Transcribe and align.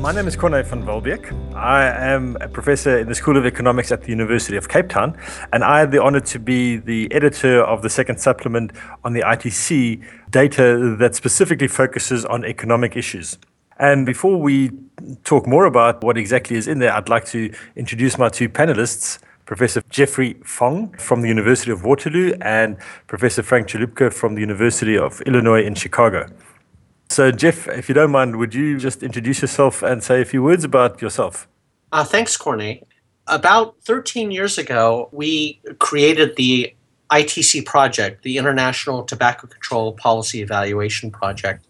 My 0.00 0.12
name 0.12 0.26
is 0.26 0.34
Corne 0.34 0.64
van 0.64 0.82
Walbeek. 0.86 1.30
I 1.54 1.84
am 1.84 2.38
a 2.40 2.48
professor 2.48 2.98
in 2.98 3.08
the 3.08 3.14
School 3.14 3.36
of 3.36 3.44
Economics 3.44 3.92
at 3.92 4.00
the 4.00 4.08
University 4.08 4.56
of 4.56 4.66
Cape 4.66 4.88
Town, 4.88 5.14
and 5.52 5.62
I 5.62 5.80
had 5.80 5.92
the 5.92 6.02
honor 6.02 6.20
to 6.20 6.38
be 6.38 6.78
the 6.78 7.12
editor 7.12 7.62
of 7.62 7.82
the 7.82 7.90
second 7.90 8.18
supplement 8.18 8.72
on 9.04 9.12
the 9.12 9.20
ITC 9.20 10.02
data 10.30 10.96
that 10.98 11.14
specifically 11.14 11.68
focuses 11.68 12.24
on 12.24 12.46
economic 12.46 12.96
issues. 12.96 13.36
And 13.78 14.06
before 14.06 14.40
we 14.40 14.70
talk 15.24 15.46
more 15.46 15.66
about 15.66 16.02
what 16.02 16.16
exactly 16.16 16.56
is 16.56 16.66
in 16.66 16.78
there, 16.78 16.94
I'd 16.94 17.10
like 17.10 17.26
to 17.26 17.52
introduce 17.76 18.16
my 18.16 18.30
two 18.30 18.48
panelists. 18.48 19.18
Professor 19.44 19.82
Geoffrey 19.90 20.34
Fong 20.44 20.94
from 20.96 21.20
the 21.20 21.28
University 21.28 21.72
of 21.72 21.84
Waterloo 21.84 22.32
and 22.40 22.78
Professor 23.06 23.42
Frank 23.42 23.66
Chaloupka 23.66 24.12
from 24.12 24.34
the 24.34 24.40
University 24.40 24.96
of 24.96 25.20
Illinois 25.22 25.62
in 25.62 25.74
Chicago. 25.74 26.26
So, 27.10 27.32
Geoff, 27.32 27.66
if 27.66 27.88
you 27.88 27.94
don't 27.96 28.12
mind, 28.12 28.36
would 28.36 28.54
you 28.54 28.78
just 28.78 29.02
introduce 29.02 29.42
yourself 29.42 29.82
and 29.82 30.00
say 30.00 30.22
a 30.22 30.24
few 30.24 30.44
words 30.44 30.62
about 30.62 31.02
yourself? 31.02 31.48
Uh, 31.90 32.04
thanks, 32.04 32.36
Corne. 32.36 32.78
About 33.26 33.74
13 33.82 34.30
years 34.30 34.58
ago, 34.58 35.08
we 35.10 35.60
created 35.80 36.36
the 36.36 36.72
ITC 37.10 37.66
project, 37.66 38.22
the 38.22 38.36
International 38.36 39.02
Tobacco 39.02 39.48
Control 39.48 39.92
Policy 39.94 40.40
Evaluation 40.40 41.10
Project. 41.10 41.66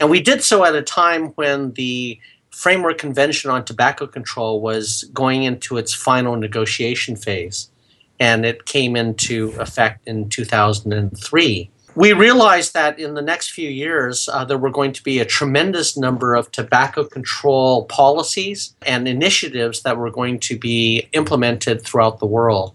And 0.00 0.10
we 0.10 0.20
did 0.20 0.42
so 0.42 0.64
at 0.64 0.74
a 0.74 0.82
time 0.82 1.28
when 1.36 1.72
the 1.74 2.18
Framework 2.50 2.98
Convention 2.98 3.52
on 3.52 3.64
Tobacco 3.64 4.08
Control 4.08 4.60
was 4.60 5.04
going 5.12 5.44
into 5.44 5.76
its 5.76 5.94
final 5.94 6.34
negotiation 6.34 7.14
phase, 7.14 7.70
and 8.18 8.44
it 8.44 8.64
came 8.64 8.96
into 8.96 9.54
effect 9.60 10.08
in 10.08 10.28
2003 10.28 11.70
we 11.98 12.12
realized 12.12 12.74
that 12.74 12.96
in 13.00 13.14
the 13.14 13.22
next 13.22 13.50
few 13.50 13.68
years, 13.68 14.28
uh, 14.28 14.44
there 14.44 14.56
were 14.56 14.70
going 14.70 14.92
to 14.92 15.02
be 15.02 15.18
a 15.18 15.24
tremendous 15.24 15.96
number 15.96 16.36
of 16.36 16.48
tobacco 16.52 17.02
control 17.02 17.86
policies 17.86 18.76
and 18.86 19.08
initiatives 19.08 19.82
that 19.82 19.96
were 19.96 20.08
going 20.08 20.38
to 20.38 20.56
be 20.56 21.08
implemented 21.12 21.82
throughout 21.82 22.20
the 22.20 22.26
world. 22.26 22.72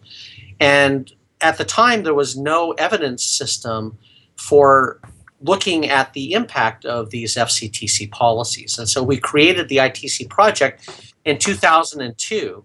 And 0.59 1.09
at 1.39 1.57
the 1.57 1.63
time, 1.63 2.03
there 2.03 2.13
was 2.13 2.35
no 2.35 2.73
evidence 2.73 3.23
system 3.23 3.97
for 4.35 4.99
looking 5.39 5.87
at 5.87 6.11
the 6.11 6.33
impact 6.33 6.83
of 6.83 7.09
these 7.11 7.37
FCTC 7.37 8.11
policies. 8.11 8.77
And 8.77 8.89
so 8.89 9.01
we 9.01 9.15
created 9.15 9.69
the 9.69 9.77
ITC 9.77 10.29
project 10.29 10.89
in 11.23 11.37
2002. 11.37 12.61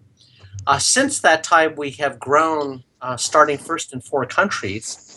Uh, 0.67 0.77
since 0.77 1.21
that 1.21 1.41
time, 1.41 1.75
we 1.77 1.91
have 1.91 2.19
grown, 2.19 2.83
uh, 3.01 3.15
starting 3.15 3.57
first 3.57 3.93
in 3.93 4.01
four 4.01 4.25
countries 4.25 5.08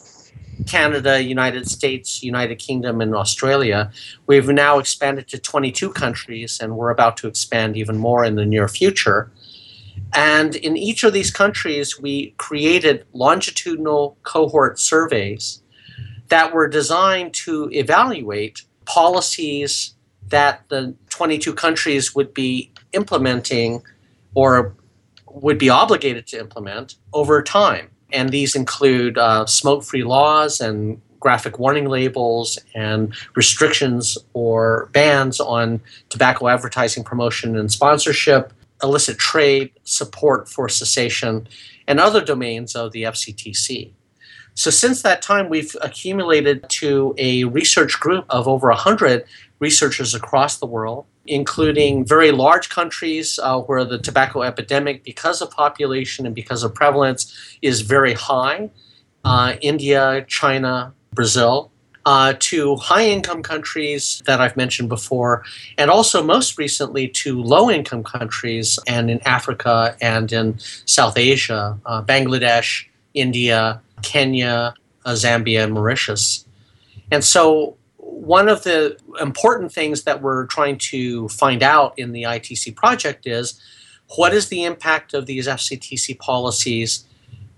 Canada, 0.66 1.22
United 1.22 1.68
States, 1.68 2.22
United 2.22 2.56
Kingdom, 2.56 3.00
and 3.00 3.14
Australia. 3.14 3.90
We've 4.26 4.48
now 4.48 4.78
expanded 4.78 5.28
to 5.28 5.38
22 5.38 5.90
countries, 5.92 6.58
and 6.60 6.76
we're 6.76 6.90
about 6.90 7.16
to 7.18 7.28
expand 7.28 7.76
even 7.76 7.98
more 7.98 8.24
in 8.24 8.36
the 8.36 8.44
near 8.44 8.68
future. 8.68 9.30
And 10.14 10.56
in 10.56 10.76
each 10.76 11.04
of 11.04 11.12
these 11.12 11.30
countries, 11.30 12.00
we 12.00 12.34
created 12.38 13.06
longitudinal 13.12 14.16
cohort 14.22 14.78
surveys 14.78 15.62
that 16.28 16.52
were 16.52 16.68
designed 16.68 17.34
to 17.34 17.70
evaluate 17.72 18.62
policies 18.84 19.94
that 20.28 20.62
the 20.68 20.94
22 21.10 21.54
countries 21.54 22.14
would 22.14 22.32
be 22.32 22.72
implementing 22.92 23.82
or 24.34 24.74
would 25.26 25.58
be 25.58 25.70
obligated 25.70 26.26
to 26.26 26.38
implement 26.38 26.96
over 27.12 27.42
time 27.42 27.91
and 28.12 28.30
these 28.30 28.54
include 28.54 29.18
uh, 29.18 29.46
smoke 29.46 29.84
free 29.84 30.04
laws 30.04 30.60
and 30.60 31.00
graphic 31.20 31.58
warning 31.58 31.88
labels 31.88 32.58
and 32.74 33.14
restrictions 33.36 34.18
or 34.34 34.90
bans 34.92 35.40
on 35.40 35.80
tobacco 36.08 36.48
advertising, 36.48 37.04
promotion, 37.04 37.56
and 37.56 37.70
sponsorship, 37.70 38.52
illicit 38.82 39.18
trade, 39.18 39.70
support 39.84 40.48
for 40.48 40.68
cessation, 40.68 41.46
and 41.86 42.00
other 42.00 42.24
domains 42.24 42.74
of 42.74 42.92
the 42.92 43.04
FCTC. 43.04 43.92
So, 44.54 44.70
since 44.70 45.00
that 45.02 45.22
time, 45.22 45.48
we've 45.48 45.74
accumulated 45.80 46.68
to 46.70 47.14
a 47.16 47.44
research 47.44 47.98
group 47.98 48.26
of 48.28 48.46
over 48.46 48.68
100 48.68 49.24
researchers 49.60 50.14
across 50.14 50.58
the 50.58 50.66
world 50.66 51.06
including 51.26 52.04
very 52.04 52.32
large 52.32 52.68
countries 52.68 53.38
uh, 53.42 53.58
where 53.60 53.84
the 53.84 53.98
tobacco 53.98 54.42
epidemic, 54.42 55.04
because 55.04 55.40
of 55.40 55.50
population 55.50 56.26
and 56.26 56.34
because 56.34 56.62
of 56.62 56.74
prevalence, 56.74 57.32
is 57.62 57.80
very 57.82 58.14
high 58.14 58.70
uh, 59.24 59.54
India, 59.60 60.24
China, 60.28 60.92
Brazil. 61.12 61.70
Uh, 62.04 62.34
to 62.40 62.74
high 62.74 63.06
income 63.06 63.44
countries 63.44 64.20
that 64.26 64.40
I've 64.40 64.56
mentioned 64.56 64.88
before, 64.88 65.44
and 65.78 65.88
also 65.88 66.20
most 66.20 66.58
recently 66.58 67.06
to 67.06 67.40
low 67.40 67.70
income 67.70 68.02
countries 68.02 68.76
and 68.88 69.08
in 69.08 69.20
Africa 69.24 69.96
and 70.00 70.32
in 70.32 70.58
South 70.84 71.16
Asia, 71.16 71.78
uh, 71.86 72.02
Bangladesh, 72.02 72.86
India, 73.14 73.80
Kenya, 74.02 74.74
uh, 75.04 75.12
Zambia, 75.12 75.62
and 75.62 75.74
Mauritius. 75.74 76.44
And 77.12 77.22
so 77.22 77.76
one 78.12 78.48
of 78.48 78.62
the 78.62 78.98
important 79.20 79.72
things 79.72 80.04
that 80.04 80.20
we're 80.20 80.46
trying 80.46 80.76
to 80.76 81.28
find 81.28 81.62
out 81.62 81.98
in 81.98 82.12
the 82.12 82.24
ITC 82.24 82.76
project 82.76 83.26
is 83.26 83.60
what 84.16 84.34
is 84.34 84.48
the 84.48 84.64
impact 84.64 85.14
of 85.14 85.24
these 85.24 85.48
FCTC 85.48 86.18
policies? 86.18 87.04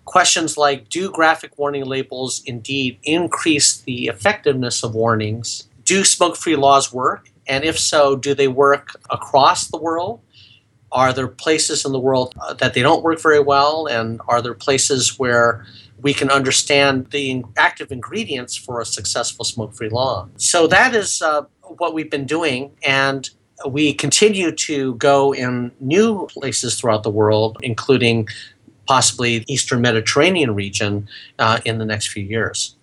Questions 0.04 0.56
like 0.56 0.88
do 0.88 1.10
graphic 1.10 1.58
warning 1.58 1.84
labels 1.84 2.40
indeed 2.46 2.98
increase 3.02 3.78
the 3.78 4.06
effectiveness 4.06 4.84
of 4.84 4.94
warnings? 4.94 5.68
Do 5.84 6.04
smoke 6.04 6.36
free 6.36 6.56
laws 6.56 6.92
work? 6.92 7.30
And 7.48 7.64
if 7.64 7.78
so, 7.78 8.14
do 8.14 8.32
they 8.32 8.48
work 8.48 8.96
across 9.10 9.66
the 9.66 9.76
world? 9.76 10.20
Are 10.92 11.12
there 11.12 11.28
places 11.28 11.84
in 11.84 11.90
the 11.90 11.98
world 11.98 12.32
uh, 12.40 12.54
that 12.54 12.74
they 12.74 12.82
don't 12.82 13.02
work 13.02 13.20
very 13.20 13.40
well? 13.40 13.86
And 13.86 14.20
are 14.28 14.40
there 14.40 14.54
places 14.54 15.18
where 15.18 15.66
we 16.00 16.12
can 16.12 16.30
understand 16.30 17.10
the 17.10 17.44
active 17.56 17.90
ingredients 17.90 18.56
for 18.56 18.80
a 18.80 18.84
successful 18.84 19.44
smoke 19.44 19.74
free 19.74 19.88
lawn. 19.88 20.30
So 20.36 20.66
that 20.66 20.94
is 20.94 21.22
uh, 21.22 21.42
what 21.62 21.94
we've 21.94 22.10
been 22.10 22.26
doing. 22.26 22.72
And 22.84 23.28
we 23.66 23.94
continue 23.94 24.52
to 24.52 24.94
go 24.96 25.32
in 25.32 25.72
new 25.80 26.26
places 26.26 26.78
throughout 26.78 27.02
the 27.02 27.10
world, 27.10 27.58
including 27.62 28.28
possibly 28.86 29.38
the 29.38 29.52
Eastern 29.52 29.80
Mediterranean 29.80 30.54
region 30.54 31.08
uh, 31.38 31.60
in 31.64 31.78
the 31.78 31.84
next 31.84 32.08
few 32.08 32.22
years. 32.22 32.76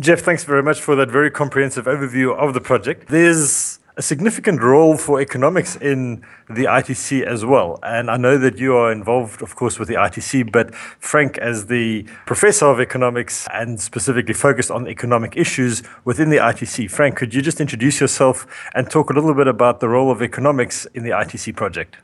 Geoff, 0.00 0.20
thanks 0.20 0.44
very 0.44 0.62
much 0.62 0.80
for 0.80 0.94
that 0.96 1.10
very 1.10 1.30
comprehensive 1.30 1.86
overview 1.86 2.36
of 2.36 2.54
the 2.54 2.60
project. 2.60 3.08
There's 3.08 3.80
a 3.98 4.02
significant 4.02 4.62
role 4.62 4.96
for 4.96 5.20
economics 5.20 5.74
in 5.74 6.24
the 6.48 6.66
ITC 6.66 7.24
as 7.24 7.44
well. 7.44 7.80
And 7.82 8.08
I 8.08 8.16
know 8.16 8.38
that 8.38 8.56
you 8.56 8.76
are 8.76 8.92
involved, 8.92 9.42
of 9.42 9.56
course, 9.56 9.80
with 9.80 9.88
the 9.88 9.96
ITC, 9.96 10.52
but 10.52 10.72
Frank, 10.72 11.36
as 11.38 11.66
the 11.66 12.04
professor 12.24 12.66
of 12.66 12.80
economics 12.80 13.48
and 13.52 13.80
specifically 13.80 14.34
focused 14.34 14.70
on 14.70 14.86
economic 14.86 15.36
issues 15.36 15.82
within 16.04 16.30
the 16.30 16.36
ITC, 16.36 16.88
Frank, 16.88 17.16
could 17.16 17.34
you 17.34 17.42
just 17.42 17.60
introduce 17.60 18.00
yourself 18.00 18.46
and 18.72 18.88
talk 18.88 19.10
a 19.10 19.14
little 19.14 19.34
bit 19.34 19.48
about 19.48 19.80
the 19.80 19.88
role 19.88 20.12
of 20.12 20.22
economics 20.22 20.86
in 20.94 21.02
the 21.02 21.10
ITC 21.10 21.56
project? 21.56 21.96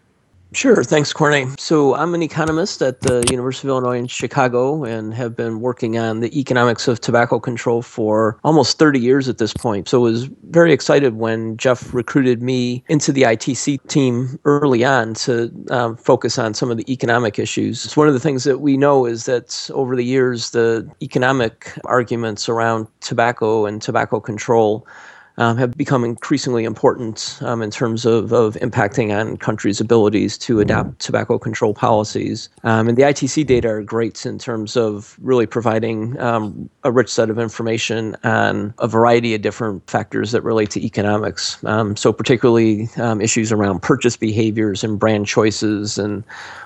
Sure. 0.54 0.84
Thanks, 0.84 1.12
Corne. 1.12 1.59
So 1.59 1.97
I'm 1.97 2.15
an 2.15 2.22
economist 2.22 2.81
at 2.81 3.00
the 3.00 3.26
University 3.28 3.66
of 3.66 3.70
Illinois 3.70 3.98
in 3.98 4.06
Chicago 4.06 4.84
and 4.84 5.12
have 5.12 5.34
been 5.34 5.60
working 5.60 5.98
on 5.98 6.20
the 6.20 6.38
economics 6.38 6.87
of 6.87 7.00
tobacco 7.00 7.41
control 7.41 7.82
for 7.82 8.38
almost 8.44 8.78
30 8.78 9.00
years 9.00 9.28
at 9.28 9.38
this 9.38 9.53
point. 9.53 9.88
So 9.88 9.98
I 9.98 10.04
was 10.04 10.26
very 10.50 10.72
excited 10.72 11.16
when 11.16 11.56
Geoff 11.56 11.92
recruited 11.92 12.41
me 12.41 12.84
into 12.88 13.10
the 13.10 13.22
ITC 13.22 13.84
team 13.88 14.38
early 14.44 14.84
on 14.84 15.15
to 15.15 15.53
um, 15.70 15.97
focus 15.97 16.38
on 16.38 16.54
some 16.54 16.71
of 16.71 16.76
the 16.76 16.91
economic 16.91 17.36
issues. 17.41 17.84
It's 17.84 17.97
one 17.97 18.06
of 18.06 18.15
the 18.15 18.21
things 18.21 18.44
that 18.44 18.60
we 18.60 18.76
know 18.76 19.06
is 19.06 19.25
that 19.25 19.69
over 19.75 19.97
the 19.97 20.04
years, 20.04 20.50
the 20.50 20.88
economic 21.03 21.77
arguments 21.84 22.48
around 22.48 22.86
tobacco 23.01 23.66
and 23.66 23.83
tobacco 23.83 24.21
control 24.21 24.86
um, 25.39 25.57
have 25.57 25.77
become 25.77 26.04
increasingly 26.04 26.65
important 26.65 27.39
um, 27.42 27.63
in 27.63 27.71
terms 27.71 28.04
of, 28.04 28.33
of 28.33 28.54
impacting 28.57 29.19
on 29.19 29.36
countries' 29.36 29.81
abilities 29.81 30.39
to 30.39 30.60
adapt 30.60 31.01
tobacco 31.01 31.39
control 31.39 31.75
policies. 31.75 32.48
Um, 32.63 32.89
and 32.89 32.97
the 32.97 33.03
ITC 33.03 33.47
data 33.47 33.69
are 33.69 33.83
great 33.83 34.25
in 34.25 34.39
terms 34.39 34.77
of 34.77 35.16
really 35.21 35.47
providing 35.47 36.19
um, 36.21 36.71
a 36.84 36.92
rich 36.92 37.09
set 37.09 37.31
of 37.31 37.39
information 37.39 38.16
on 38.22 38.75
a 38.78 38.86
variety 38.86 39.34
of 39.34 39.42
different 39.42 39.89
factors 39.91 40.33
that 40.33 40.42
relate 40.42 40.71
to 40.71 40.84
economics. 40.84 41.63
Um, 41.65 41.97
so, 41.97 42.13
particularly 42.13 42.89
um, 42.97 43.21
issues 43.21 43.51
around 43.51 43.83
purchase 43.83 44.16
behaviors 44.16 44.84
and 44.84 44.98
brand 44.98 45.27
choices 45.27 45.98
and 45.98 46.25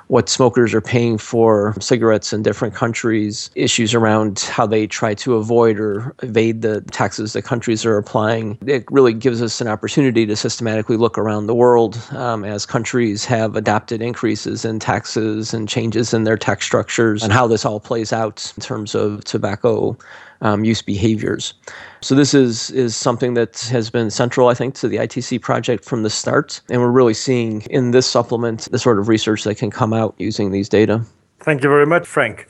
what 0.08 0.28
smokers 0.28 0.74
are 0.74 0.80
paying 0.80 1.18
for 1.18 1.74
cigarettes 1.80 2.32
in 2.32 2.42
different 2.42 2.74
countries, 2.74 3.50
issues 3.54 3.94
around 3.94 4.40
how 4.40 4.66
they 4.66 4.86
try 4.86 5.14
to 5.14 5.34
avoid 5.34 5.78
or 5.78 6.14
evade 6.22 6.62
the 6.62 6.80
taxes 6.90 7.34
that 7.34 7.42
countries 7.42 7.84
are 7.84 7.96
applying, 7.96 8.57
It 8.66 8.84
really 8.90 9.12
gives 9.12 9.40
us 9.40 9.60
an 9.60 9.68
opportunity 9.68 10.26
to 10.26 10.36
systematically 10.36 10.96
look 10.96 11.16
around 11.16 11.46
the 11.46 11.54
world 11.54 12.00
um, 12.10 12.44
as 12.44 12.66
countries 12.66 13.24
have 13.24 13.56
adopted 13.56 14.02
increases 14.02 14.64
in 14.64 14.78
taxes 14.78 15.54
and 15.54 15.68
changes 15.68 16.12
in 16.12 16.24
their 16.24 16.36
tax 16.36 16.64
structures 16.64 17.22
and 17.22 17.32
how 17.32 17.46
this 17.46 17.64
all 17.64 17.80
plays 17.80 18.12
out 18.12 18.52
in 18.56 18.62
terms 18.62 18.94
of 18.94 19.24
tobacco 19.24 19.96
um, 20.40 20.64
use 20.64 20.82
behaviors. 20.82 21.54
So 22.00 22.14
this 22.14 22.34
is 22.34 22.70
is 22.70 22.96
something 22.96 23.34
that 23.34 23.60
has 23.70 23.90
been 23.90 24.10
central, 24.10 24.48
I 24.48 24.54
think, 24.54 24.74
to 24.76 24.88
the 24.88 24.96
ITC 24.96 25.40
project 25.40 25.84
from 25.84 26.02
the 26.02 26.10
start, 26.10 26.60
and 26.70 26.80
we're 26.80 26.90
really 26.90 27.14
seeing 27.14 27.62
in 27.62 27.90
this 27.90 28.08
supplement 28.08 28.68
the 28.70 28.78
sort 28.78 28.98
of 28.98 29.08
research 29.08 29.44
that 29.44 29.56
can 29.56 29.70
come 29.70 29.92
out 29.92 30.14
using 30.18 30.52
these 30.52 30.68
data. 30.68 31.02
Thank 31.40 31.62
you 31.62 31.68
very 31.68 31.86
much, 31.86 32.06
Frank. 32.06 32.48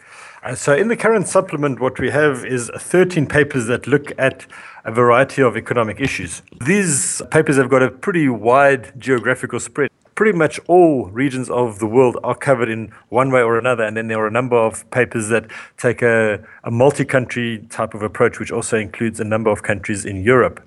Uh, 0.48 0.54
so, 0.54 0.74
in 0.74 0.88
the 0.88 0.96
current 0.96 1.28
supplement, 1.28 1.78
what 1.78 2.00
we 2.00 2.08
have 2.08 2.42
is 2.42 2.70
13 2.74 3.26
papers 3.26 3.66
that 3.66 3.86
look 3.86 4.12
at 4.16 4.46
a 4.86 4.90
variety 4.90 5.42
of 5.42 5.58
economic 5.58 6.00
issues. 6.00 6.40
These 6.64 7.20
papers 7.30 7.56
have 7.58 7.68
got 7.68 7.82
a 7.82 7.90
pretty 7.90 8.30
wide 8.30 8.98
geographical 8.98 9.60
spread. 9.60 9.90
Pretty 10.14 10.36
much 10.36 10.58
all 10.66 11.10
regions 11.10 11.50
of 11.50 11.80
the 11.80 11.86
world 11.86 12.16
are 12.24 12.34
covered 12.34 12.70
in 12.70 12.94
one 13.10 13.30
way 13.30 13.42
or 13.42 13.58
another, 13.58 13.84
and 13.84 13.94
then 13.94 14.08
there 14.08 14.18
are 14.20 14.26
a 14.26 14.30
number 14.30 14.56
of 14.56 14.90
papers 14.90 15.28
that 15.28 15.50
take 15.76 16.00
a, 16.00 16.42
a 16.64 16.70
multi 16.70 17.04
country 17.04 17.66
type 17.68 17.92
of 17.92 18.00
approach, 18.00 18.40
which 18.40 18.50
also 18.50 18.78
includes 18.78 19.20
a 19.20 19.24
number 19.24 19.50
of 19.50 19.62
countries 19.62 20.06
in 20.06 20.22
Europe. 20.22 20.66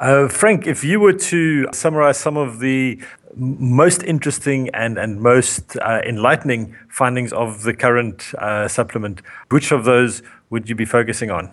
Uh, 0.00 0.28
Frank, 0.28 0.66
if 0.66 0.84
you 0.84 1.00
were 1.00 1.12
to 1.14 1.66
summarize 1.72 2.18
some 2.18 2.36
of 2.36 2.58
the 2.58 3.00
most 3.36 4.02
interesting 4.02 4.68
and, 4.74 4.98
and 4.98 5.20
most 5.20 5.76
uh, 5.78 6.00
enlightening 6.06 6.76
findings 6.88 7.32
of 7.32 7.62
the 7.62 7.74
current 7.74 8.34
uh, 8.38 8.68
supplement, 8.68 9.22
which 9.50 9.72
of 9.72 9.84
those 9.84 10.22
would 10.50 10.68
you 10.68 10.74
be 10.74 10.84
focusing 10.84 11.30
on? 11.30 11.52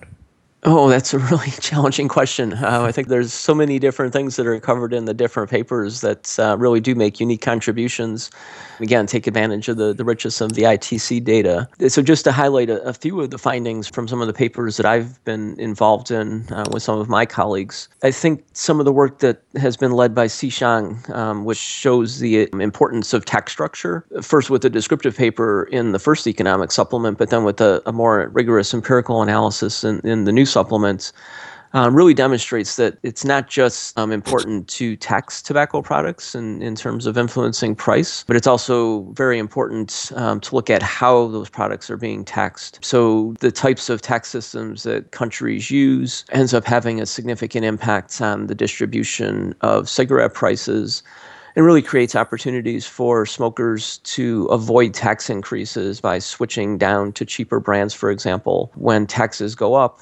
Oh, 0.64 0.90
that's 0.90 1.12
a 1.12 1.18
really 1.18 1.50
challenging 1.60 2.08
question. 2.08 2.54
Uh, 2.54 2.84
I 2.84 2.92
think 2.92 3.08
there's 3.08 3.34
so 3.34 3.56
many 3.56 3.80
different 3.80 4.14
things 4.14 4.36
that 4.36 4.46
are 4.46 4.60
covered 4.60 4.94
in 4.94 5.06
the 5.06 5.14
different 5.14 5.50
papers 5.50 6.02
that 6.02 6.38
uh, 6.40 6.56
really 6.58 6.80
do 6.80 6.94
make 6.94 7.20
unique 7.20 7.42
contributions. 7.42 8.30
Again, 8.80 9.08
take 9.08 9.26
advantage 9.26 9.70
of 9.70 9.78
the, 9.78 9.92
the 9.94 10.06
richness 10.06 10.40
of 10.40 10.54
the 10.54 10.64
ITC 10.64 11.24
data. 11.24 11.68
So, 11.88 12.04
just 12.04 12.24
to 12.26 12.32
highlight 12.32 12.70
a, 12.70 12.82
a 12.84 12.94
few 12.94 13.22
of 13.22 13.32
the 13.32 13.40
findings 13.40 13.88
from 13.88 14.08
some 14.08 14.22
of 14.22 14.28
the 14.28 14.34
papers 14.34 14.78
that 14.78 14.86
I've 14.86 15.24
been 15.24 15.60
involved 15.60 16.12
in 16.12 16.48
uh, 16.52 16.66
with 16.72 16.84
some 16.84 17.00
of 17.00 17.10
my 17.10 17.26
colleagues, 17.26 17.90
I 18.04 18.12
think 18.12 18.44
some 18.54 18.80
of 18.80 18.86
the 18.86 18.92
work 18.92 19.20
that 19.20 19.42
has 19.56 19.78
been 19.78 19.94
led 19.94 20.14
by 20.14 20.28
Ce 20.28 20.52
Shang, 20.52 21.00
um, 21.10 21.44
which 21.44 21.58
shows 21.58 22.20
the 22.20 22.48
importance 22.62 23.14
of 23.14 23.26
tax 23.26 23.52
structure, 23.52 24.06
first 24.22 24.52
with 24.52 24.64
a 24.64 24.70
descriptive 24.70 25.18
paper 25.18 25.64
in 25.72 25.92
the 25.92 26.00
first 26.00 26.28
economic 26.28 26.72
supplement, 26.72 27.18
but 27.18 27.32
then 27.32 27.44
with 27.44 27.62
a, 27.62 27.82
a 27.88 27.92
more 27.92 28.30
rigorous 28.30 28.74
empirical 28.76 29.24
analysis 29.24 29.84
in, 29.84 30.00
in 30.02 30.26
the 30.26 30.32
new 30.32 30.46
supplements 30.52 31.14
um, 31.74 31.96
really 31.96 32.14
demonstrates 32.14 32.76
that 32.76 32.98
it's 33.04 33.24
not 33.24 33.48
just 33.48 33.98
um, 33.98 34.12
important 34.12 34.68
to 34.68 34.96
tax 34.98 35.42
tobacco 35.42 35.82
products 35.82 36.36
in, 36.36 36.62
in 36.62 36.76
terms 36.76 37.06
of 37.06 37.18
influencing 37.18 37.76
price, 37.76 38.26
but 38.28 38.36
it's 38.36 38.48
also 38.48 39.04
very 39.14 39.40
important 39.40 40.12
um, 40.16 40.40
to 40.42 40.56
look 40.56 40.70
at 40.70 40.82
how 40.82 41.28
those 41.28 41.50
products 41.50 41.90
are 41.90 41.98
being 41.98 42.26
taxed. 42.26 42.80
So 42.84 43.34
the 43.40 43.52
types 43.52 43.90
of 43.90 44.02
tax 44.02 44.28
systems 44.30 44.84
that 44.84 45.12
countries 45.12 45.72
use 45.72 46.26
ends 46.32 46.54
up 46.54 46.66
having 46.66 47.00
a 47.00 47.06
significant 47.06 47.64
impact 47.64 48.20
on 48.22 48.48
the 48.48 48.56
distribution 48.56 49.56
of 49.62 49.88
cigarette 49.88 50.34
prices 50.34 51.04
and 51.56 51.66
really 51.66 51.82
creates 51.82 52.16
opportunities 52.16 52.86
for 52.86 53.26
smokers 53.26 53.98
to 54.00 54.46
avoid 54.46 54.94
tax 54.94 55.30
increases 55.30 56.00
by 56.00 56.18
switching 56.18 56.78
down 56.78 57.12
to 57.12 57.26
cheaper 57.26 57.60
brands, 57.60 57.94
for 57.94 58.10
example. 58.10 58.72
When 58.76 59.06
taxes 59.06 59.54
go 59.54 59.74
up, 59.74 60.02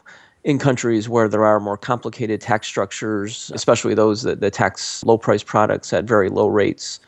in 0.49 0.57
countries 0.57 1.07
where 1.07 1.29
there 1.29 1.45
are 1.45 1.59
more 1.59 1.77
complicated 1.77 2.41
tax 2.41 2.67
structures, 2.67 3.51
especially 3.53 3.93
those 3.93 4.23
that, 4.23 4.41
that 4.41 4.53
tax 4.53 5.03
low 5.05 5.17
price 5.17 5.43
products 5.43 5.93
at 5.93 6.05
very 6.05 6.29
low 6.29 6.47
rates. 6.47 6.99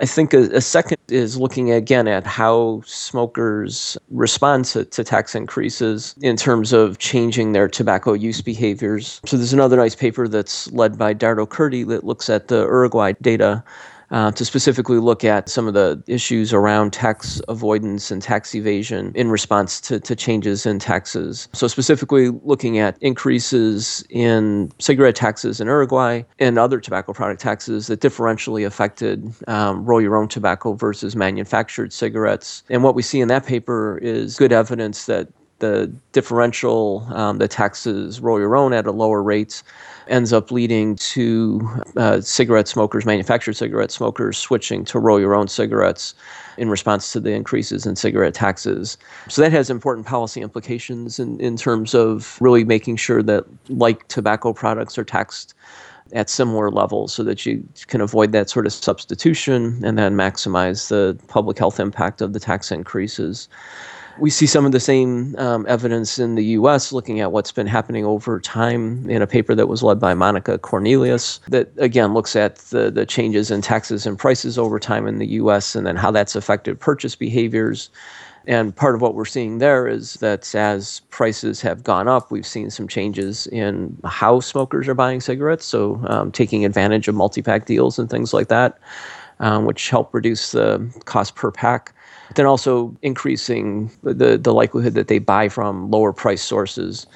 I 0.00 0.06
think 0.06 0.34
a, 0.34 0.40
a, 0.54 0.60
second 0.60 0.98
is 1.08 1.38
looking 1.38 1.70
again 1.70 2.08
at 2.08 2.26
how 2.26 2.82
smokers 2.84 3.96
respond 4.10 4.66
to, 4.66 4.84
to 4.84 5.02
tax 5.02 5.34
increases 5.34 6.14
in 6.20 6.36
terms 6.36 6.74
of 6.74 6.98
changing 6.98 7.52
their 7.52 7.68
tobacco 7.68 8.12
use 8.12 8.42
behaviors. 8.42 9.20
So 9.24 9.38
there's 9.38 9.54
another 9.54 9.76
nice 9.76 9.94
paper 9.94 10.28
that's 10.28 10.70
led 10.72 10.98
by 10.98 11.14
Dardo 11.14 11.48
Curti 11.48 11.88
that 11.88 12.04
looks 12.04 12.28
at 12.28 12.48
the 12.48 12.62
Uruguay 12.64 13.14
data 13.22 13.64
uh, 14.10 14.30
to 14.32 14.44
specifically 14.44 14.98
look 14.98 15.24
at 15.24 15.48
some 15.48 15.66
of 15.66 15.74
the 15.74 16.02
issues 16.06 16.52
around 16.52 16.92
tax 16.92 17.40
avoidance 17.48 18.10
and 18.10 18.22
tax 18.22 18.54
evasion 18.54 19.12
in 19.14 19.30
response 19.30 19.80
to, 19.80 20.00
to 20.00 20.16
changes 20.16 20.66
in 20.66 20.78
taxes. 20.78 21.48
So, 21.52 21.68
specifically 21.68 22.30
looking 22.42 22.78
at 22.78 22.96
increases 23.00 24.04
in 24.10 24.72
cigarette 24.78 25.16
taxes 25.16 25.60
in 25.60 25.68
Uruguay 25.68 26.22
and 26.38 26.58
other 26.58 26.80
tobacco 26.80 27.12
product 27.12 27.40
taxes 27.40 27.86
that 27.88 28.00
differentially 28.00 28.66
affected 28.66 29.32
um, 29.46 29.84
roll 29.84 30.00
your 30.00 30.16
own 30.16 30.28
tobacco 30.28 30.72
versus 30.72 31.14
manufactured 31.14 31.92
cigarettes. 31.92 32.62
And 32.70 32.82
what 32.82 32.94
we 32.94 33.02
see 33.02 33.20
in 33.20 33.28
that 33.28 33.46
paper 33.46 33.98
is 33.98 34.36
good 34.36 34.52
evidence 34.52 35.06
that 35.06 35.28
the 35.58 35.92
differential, 36.12 37.06
um, 37.10 37.38
the 37.38 37.48
taxes 37.48 38.20
roll 38.20 38.38
your 38.38 38.56
own 38.56 38.72
at 38.72 38.86
a 38.86 38.92
lower 38.92 39.22
rate 39.22 39.62
ends 40.08 40.32
up 40.32 40.50
leading 40.50 40.96
to 40.96 41.68
uh, 41.96 42.20
cigarette 42.20 42.68
smokers, 42.68 43.04
manufactured 43.04 43.54
cigarette 43.54 43.90
smokers, 43.90 44.38
switching 44.38 44.84
to 44.86 44.98
roll 44.98 45.20
your 45.20 45.34
own 45.34 45.48
cigarettes 45.48 46.14
in 46.56 46.70
response 46.70 47.12
to 47.12 47.20
the 47.20 47.32
increases 47.32 47.86
in 47.86 47.94
cigarette 47.94 48.34
taxes. 48.34 48.96
So 49.28 49.42
that 49.42 49.52
has 49.52 49.70
important 49.70 50.06
policy 50.06 50.40
implications 50.40 51.18
in, 51.18 51.38
in 51.40 51.56
terms 51.56 51.94
of 51.94 52.38
really 52.40 52.64
making 52.64 52.96
sure 52.96 53.22
that, 53.22 53.44
like 53.68 54.08
tobacco 54.08 54.52
products, 54.52 54.98
are 54.98 55.04
taxed 55.04 55.54
at 56.12 56.30
similar 56.30 56.70
levels 56.70 57.12
so 57.12 57.22
that 57.22 57.44
you 57.44 57.62
can 57.86 58.00
avoid 58.00 58.32
that 58.32 58.48
sort 58.48 58.66
of 58.66 58.72
substitution 58.72 59.84
and 59.84 59.98
then 59.98 60.16
maximize 60.16 60.88
the 60.88 61.18
public 61.28 61.58
health 61.58 61.78
impact 61.78 62.22
of 62.22 62.32
the 62.32 62.40
tax 62.40 62.72
increases. 62.72 63.48
We 64.20 64.30
see 64.30 64.46
some 64.46 64.66
of 64.66 64.72
the 64.72 64.80
same 64.80 65.36
um, 65.38 65.64
evidence 65.68 66.18
in 66.18 66.34
the 66.34 66.44
US 66.44 66.92
looking 66.92 67.20
at 67.20 67.30
what's 67.30 67.52
been 67.52 67.66
happening 67.66 68.04
over 68.04 68.40
time 68.40 69.08
in 69.08 69.22
a 69.22 69.26
paper 69.26 69.54
that 69.54 69.68
was 69.68 69.82
led 69.82 70.00
by 70.00 70.14
Monica 70.14 70.58
Cornelius 70.58 71.38
that 71.48 71.70
again 71.78 72.14
looks 72.14 72.34
at 72.34 72.56
the, 72.56 72.90
the 72.90 73.06
changes 73.06 73.50
in 73.50 73.62
taxes 73.62 74.06
and 74.06 74.18
prices 74.18 74.58
over 74.58 74.78
time 74.80 75.06
in 75.06 75.18
the 75.18 75.26
US 75.26 75.76
and 75.76 75.86
then 75.86 75.96
how 75.96 76.10
that's 76.10 76.34
affected 76.34 76.80
purchase 76.80 77.14
behaviors. 77.14 77.90
And 78.46 78.74
part 78.74 78.94
of 78.94 79.02
what 79.02 79.14
we're 79.14 79.26
seeing 79.26 79.58
there 79.58 79.86
is 79.86 80.14
that 80.14 80.54
as 80.54 81.00
prices 81.10 81.60
have 81.60 81.84
gone 81.84 82.08
up, 82.08 82.30
we've 82.30 82.46
seen 82.46 82.70
some 82.70 82.88
changes 82.88 83.46
in 83.48 83.96
how 84.04 84.40
smokers 84.40 84.88
are 84.88 84.94
buying 84.94 85.20
cigarettes. 85.20 85.66
So, 85.66 86.00
um, 86.08 86.32
taking 86.32 86.64
advantage 86.64 87.08
of 87.08 87.14
multi 87.14 87.42
pack 87.42 87.66
deals 87.66 87.98
and 87.98 88.08
things 88.08 88.32
like 88.32 88.48
that, 88.48 88.78
um, 89.40 89.66
which 89.66 89.90
help 89.90 90.14
reduce 90.14 90.52
the 90.52 90.90
cost 91.04 91.34
per 91.34 91.50
pack 91.50 91.92
then 92.34 92.46
also 92.46 92.96
increasing 93.02 93.90
the, 94.02 94.38
the 94.38 94.52
likelihood 94.52 94.94
that 94.94 95.08
they 95.08 95.18
buy 95.18 95.48
from 95.48 95.90
lower 95.90 96.12
price 96.12 96.42
sources. 96.42 97.06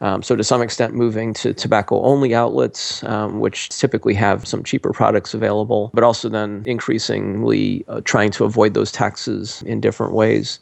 Um, 0.00 0.22
so, 0.22 0.34
to 0.34 0.42
some 0.42 0.62
extent, 0.62 0.94
moving 0.94 1.32
to 1.34 1.54
tobacco 1.54 2.02
only 2.02 2.34
outlets, 2.34 3.04
um, 3.04 3.38
which 3.38 3.68
typically 3.68 4.14
have 4.14 4.46
some 4.46 4.64
cheaper 4.64 4.92
products 4.92 5.32
available, 5.32 5.90
but 5.94 6.02
also 6.02 6.28
then 6.28 6.64
increasingly 6.66 7.84
uh, 7.86 8.00
trying 8.04 8.32
to 8.32 8.44
avoid 8.44 8.74
those 8.74 8.90
taxes 8.90 9.62
in 9.62 9.80
different 9.80 10.12
ways. 10.12 10.58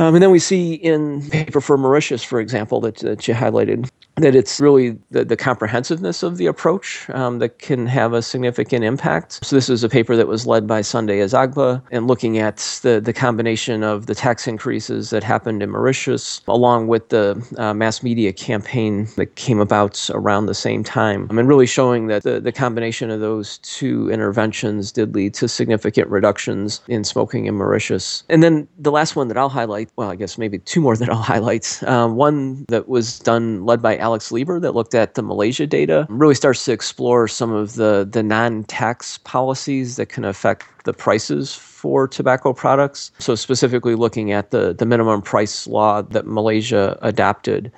Um, 0.00 0.14
and 0.14 0.22
then 0.22 0.30
we 0.30 0.38
see 0.38 0.74
in 0.74 1.28
paper 1.30 1.60
for 1.60 1.76
Mauritius, 1.76 2.22
for 2.22 2.40
example, 2.40 2.80
that, 2.80 2.96
that 2.98 3.26
you 3.26 3.34
highlighted, 3.34 3.88
that 4.22 4.34
it's 4.34 4.60
really 4.60 4.98
the, 5.10 5.24
the 5.24 5.36
comprehensiveness 5.36 6.22
of 6.22 6.36
the 6.36 6.46
approach 6.46 7.08
um, 7.10 7.38
that 7.38 7.58
can 7.58 7.86
have 7.86 8.12
a 8.12 8.22
significant 8.22 8.84
impact. 8.84 9.44
So 9.44 9.56
this 9.56 9.68
is 9.68 9.84
a 9.84 9.88
paper 9.88 10.16
that 10.16 10.28
was 10.28 10.46
led 10.46 10.66
by 10.66 10.80
Sunday 10.82 11.18
Azagba 11.18 11.82
and 11.90 12.06
looking 12.06 12.38
at 12.38 12.80
the, 12.82 13.00
the 13.00 13.12
combination 13.12 13.82
of 13.82 14.06
the 14.06 14.14
tax 14.14 14.46
increases 14.46 15.10
that 15.10 15.22
happened 15.22 15.62
in 15.62 15.70
Mauritius, 15.70 16.40
along 16.48 16.88
with 16.88 17.08
the 17.08 17.44
uh, 17.58 17.74
mass 17.74 18.02
media 18.02 18.32
campaign 18.32 19.06
that 19.16 19.36
came 19.36 19.60
about 19.60 20.08
around 20.10 20.46
the 20.46 20.54
same 20.54 20.82
time, 20.84 21.26
I 21.30 21.34
mean, 21.34 21.46
really 21.46 21.66
showing 21.66 22.06
that 22.08 22.22
the, 22.22 22.40
the 22.40 22.52
combination 22.52 23.10
of 23.10 23.20
those 23.20 23.58
two 23.58 24.10
interventions 24.10 24.92
did 24.92 25.14
lead 25.14 25.34
to 25.34 25.48
significant 25.48 26.08
reductions 26.08 26.80
in 26.88 27.04
smoking 27.04 27.46
in 27.46 27.54
Mauritius. 27.54 28.24
And 28.28 28.42
then 28.42 28.68
the 28.78 28.90
last 28.90 29.16
one 29.16 29.28
that 29.28 29.36
I'll 29.36 29.48
highlight 29.48 29.90
well, 29.96 30.10
I 30.10 30.16
guess 30.16 30.38
maybe 30.38 30.58
two 30.58 30.80
more 30.80 30.96
that 30.96 31.08
I'll 31.08 31.16
highlight. 31.16 31.82
Um, 31.82 32.16
one 32.16 32.64
that 32.68 32.88
was 32.88 33.18
done, 33.18 33.64
led 33.64 33.82
by 33.82 33.96
Alex 34.08 34.32
Liber, 34.32 34.58
that 34.58 34.74
looked 34.74 34.94
at 34.94 35.16
the 35.16 35.22
Malaysia 35.22 35.66
data, 35.66 36.06
really 36.08 36.34
starts 36.34 36.64
to 36.64 36.72
explore 36.72 37.28
some 37.28 37.52
of 37.52 37.74
the, 37.74 38.08
the 38.10 38.22
non 38.22 38.64
tax 38.64 39.18
policies 39.18 39.96
that 39.96 40.06
can 40.06 40.24
affect 40.24 40.64
the 40.86 40.94
prices 40.94 41.54
for 41.54 42.08
tobacco 42.08 42.54
products. 42.54 43.12
So, 43.18 43.34
specifically 43.34 43.94
looking 43.94 44.32
at 44.32 44.50
the, 44.50 44.72
the 44.72 44.86
minimum 44.86 45.20
price 45.20 45.66
law 45.66 46.00
that 46.00 46.26
Malaysia 46.26 46.98
adopted 47.02 47.70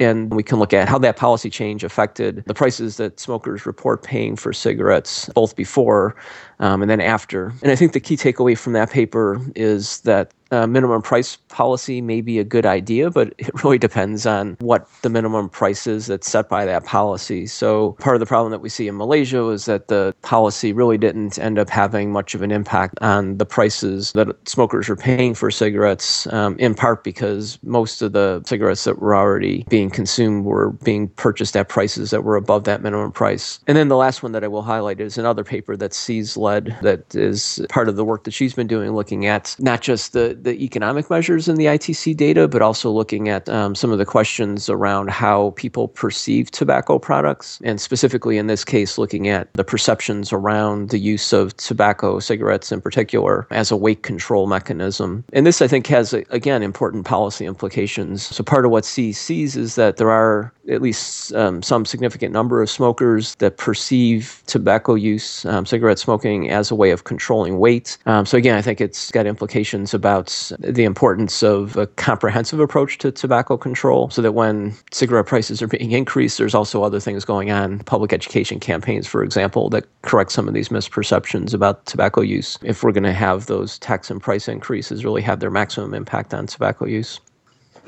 and 0.00 0.32
we 0.32 0.42
can 0.42 0.58
look 0.58 0.72
at 0.72 0.88
how 0.88 0.98
that 0.98 1.18
policy 1.18 1.50
change 1.50 1.84
affected 1.84 2.42
the 2.46 2.54
prices 2.54 2.96
that 2.96 3.20
smokers 3.20 3.66
report 3.66 4.02
paying 4.02 4.34
for 4.34 4.50
cigarettes 4.50 5.28
both 5.34 5.54
before 5.54 6.16
um, 6.60 6.82
and 6.82 6.90
then 6.90 7.00
after. 7.00 7.52
And 7.62 7.72
I 7.72 7.76
think 7.76 7.92
the 7.92 8.00
key 8.00 8.16
takeaway 8.16 8.56
from 8.56 8.74
that 8.74 8.90
paper 8.90 9.40
is 9.56 10.00
that 10.02 10.32
uh, 10.52 10.66
minimum 10.66 11.00
price 11.02 11.36
policy 11.48 12.00
may 12.00 12.20
be 12.20 12.38
a 12.38 12.44
good 12.44 12.66
idea, 12.66 13.10
but 13.10 13.34
it 13.38 13.50
really 13.62 13.78
depends 13.78 14.26
on 14.26 14.56
what 14.60 14.88
the 15.02 15.10
minimum 15.10 15.48
price 15.48 15.86
is 15.86 16.06
that's 16.06 16.28
set 16.28 16.48
by 16.48 16.64
that 16.64 16.84
policy. 16.84 17.46
So, 17.46 17.92
part 18.00 18.16
of 18.16 18.20
the 18.20 18.26
problem 18.26 18.50
that 18.50 18.60
we 18.60 18.68
see 18.68 18.88
in 18.88 18.96
Malaysia 18.96 19.42
was 19.42 19.64
that 19.66 19.88
the 19.88 20.14
policy 20.22 20.72
really 20.72 20.98
didn't 20.98 21.38
end 21.38 21.58
up 21.58 21.68
having 21.68 22.12
much 22.12 22.34
of 22.34 22.42
an 22.42 22.50
impact 22.50 22.98
on 23.00 23.38
the 23.38 23.46
prices 23.46 24.12
that 24.12 24.28
smokers 24.48 24.88
were 24.88 24.96
paying 24.96 25.34
for 25.34 25.50
cigarettes, 25.50 26.26
um, 26.32 26.58
in 26.58 26.74
part 26.74 27.04
because 27.04 27.58
most 27.62 28.02
of 28.02 28.12
the 28.12 28.42
cigarettes 28.44 28.84
that 28.84 28.98
were 28.98 29.14
already 29.14 29.64
being 29.68 29.90
consumed 29.90 30.44
were 30.44 30.70
being 30.84 31.08
purchased 31.08 31.56
at 31.56 31.68
prices 31.68 32.10
that 32.10 32.24
were 32.24 32.36
above 32.36 32.64
that 32.64 32.82
minimum 32.82 33.12
price. 33.12 33.60
And 33.66 33.76
then 33.76 33.88
the 33.88 33.96
last 33.96 34.22
one 34.22 34.32
that 34.32 34.44
I 34.44 34.48
will 34.48 34.62
highlight 34.62 35.00
is 35.00 35.16
another 35.16 35.44
paper 35.44 35.76
that 35.76 35.94
Ce's 35.94 36.36
led 36.50 36.76
that 36.82 37.14
is 37.14 37.64
part 37.68 37.88
of 37.88 37.96
the 37.96 38.04
work 38.04 38.24
that 38.24 38.32
she's 38.32 38.54
been 38.54 38.66
doing, 38.66 38.92
looking 38.92 39.26
at 39.26 39.56
not 39.58 39.80
just 39.80 40.12
the 40.12 40.36
the 40.40 40.54
economic 40.64 41.10
measures 41.10 41.48
in 41.48 41.56
the 41.56 41.66
ITC 41.66 42.16
data, 42.16 42.48
but 42.48 42.62
also 42.62 42.90
looking 42.90 43.28
at 43.28 43.48
um, 43.48 43.74
some 43.74 43.92
of 43.92 43.98
the 43.98 44.06
questions 44.06 44.68
around 44.68 45.10
how 45.10 45.50
people 45.56 45.88
perceive 45.88 46.50
tobacco 46.50 46.98
products, 46.98 47.60
and 47.64 47.80
specifically 47.80 48.36
in 48.38 48.46
this 48.46 48.64
case, 48.64 48.98
looking 48.98 49.28
at 49.28 49.52
the 49.54 49.64
perceptions 49.64 50.32
around 50.32 50.90
the 50.90 50.98
use 50.98 51.32
of 51.32 51.56
tobacco, 51.56 52.18
cigarettes 52.20 52.72
in 52.72 52.80
particular, 52.80 53.46
as 53.50 53.70
a 53.70 53.76
weight 53.76 54.02
control 54.02 54.46
mechanism. 54.46 55.24
And 55.32 55.46
this, 55.46 55.62
I 55.62 55.68
think, 55.68 55.86
has, 55.88 56.12
again, 56.12 56.62
important 56.62 57.04
policy 57.04 57.46
implications. 57.46 58.26
So 58.26 58.42
part 58.42 58.64
of 58.64 58.70
what 58.70 58.84
Ce 58.84 59.12
sees 59.12 59.56
is 59.56 59.74
that 59.74 59.96
there 59.96 60.10
are 60.10 60.52
at 60.68 60.82
least 60.82 61.32
um, 61.34 61.62
some 61.62 61.84
significant 61.84 62.32
number 62.32 62.62
of 62.62 62.70
smokers 62.70 63.34
that 63.36 63.56
perceive 63.56 64.42
tobacco 64.46 64.94
use, 64.94 65.44
um, 65.44 65.66
cigarette 65.66 65.98
smoking, 65.98 66.39
as 66.48 66.70
a 66.70 66.74
way 66.74 66.90
of 66.90 67.04
controlling 67.04 67.58
weight. 67.58 67.98
Um, 68.06 68.24
so 68.24 68.38
again, 68.38 68.56
I 68.56 68.62
think 68.62 68.80
it's 68.80 69.10
got 69.10 69.26
implications 69.26 69.92
about 69.92 70.52
the 70.60 70.84
importance 70.84 71.42
of 71.42 71.76
a 71.76 71.86
comprehensive 71.86 72.60
approach 72.60 72.98
to 72.98 73.10
tobacco 73.10 73.56
control, 73.56 74.08
so 74.10 74.22
that 74.22 74.32
when 74.32 74.74
cigarette 74.92 75.26
prices 75.26 75.60
are 75.60 75.66
being 75.66 75.92
increased, 75.92 76.38
there's 76.38 76.54
also 76.54 76.82
other 76.82 77.00
things 77.00 77.24
going 77.24 77.50
on, 77.50 77.80
public 77.80 78.12
education 78.12 78.60
campaigns, 78.60 79.06
for 79.06 79.22
example, 79.22 79.68
that 79.70 79.86
correct 80.02 80.32
some 80.32 80.48
of 80.48 80.54
these 80.54 80.68
misperceptions 80.70 81.52
about 81.52 81.84
tobacco 81.86 82.20
use. 82.20 82.58
If 82.62 82.82
we're 82.82 82.92
going 82.92 83.04
to 83.04 83.12
have 83.12 83.46
those 83.46 83.78
tax 83.78 84.10
and 84.10 84.22
price 84.22 84.48
increases 84.48 85.04
really 85.04 85.22
have 85.22 85.40
their 85.40 85.50
maximum 85.50 85.94
impact 85.94 86.32
on 86.32 86.46
tobacco 86.46 86.86
use. 86.86 87.20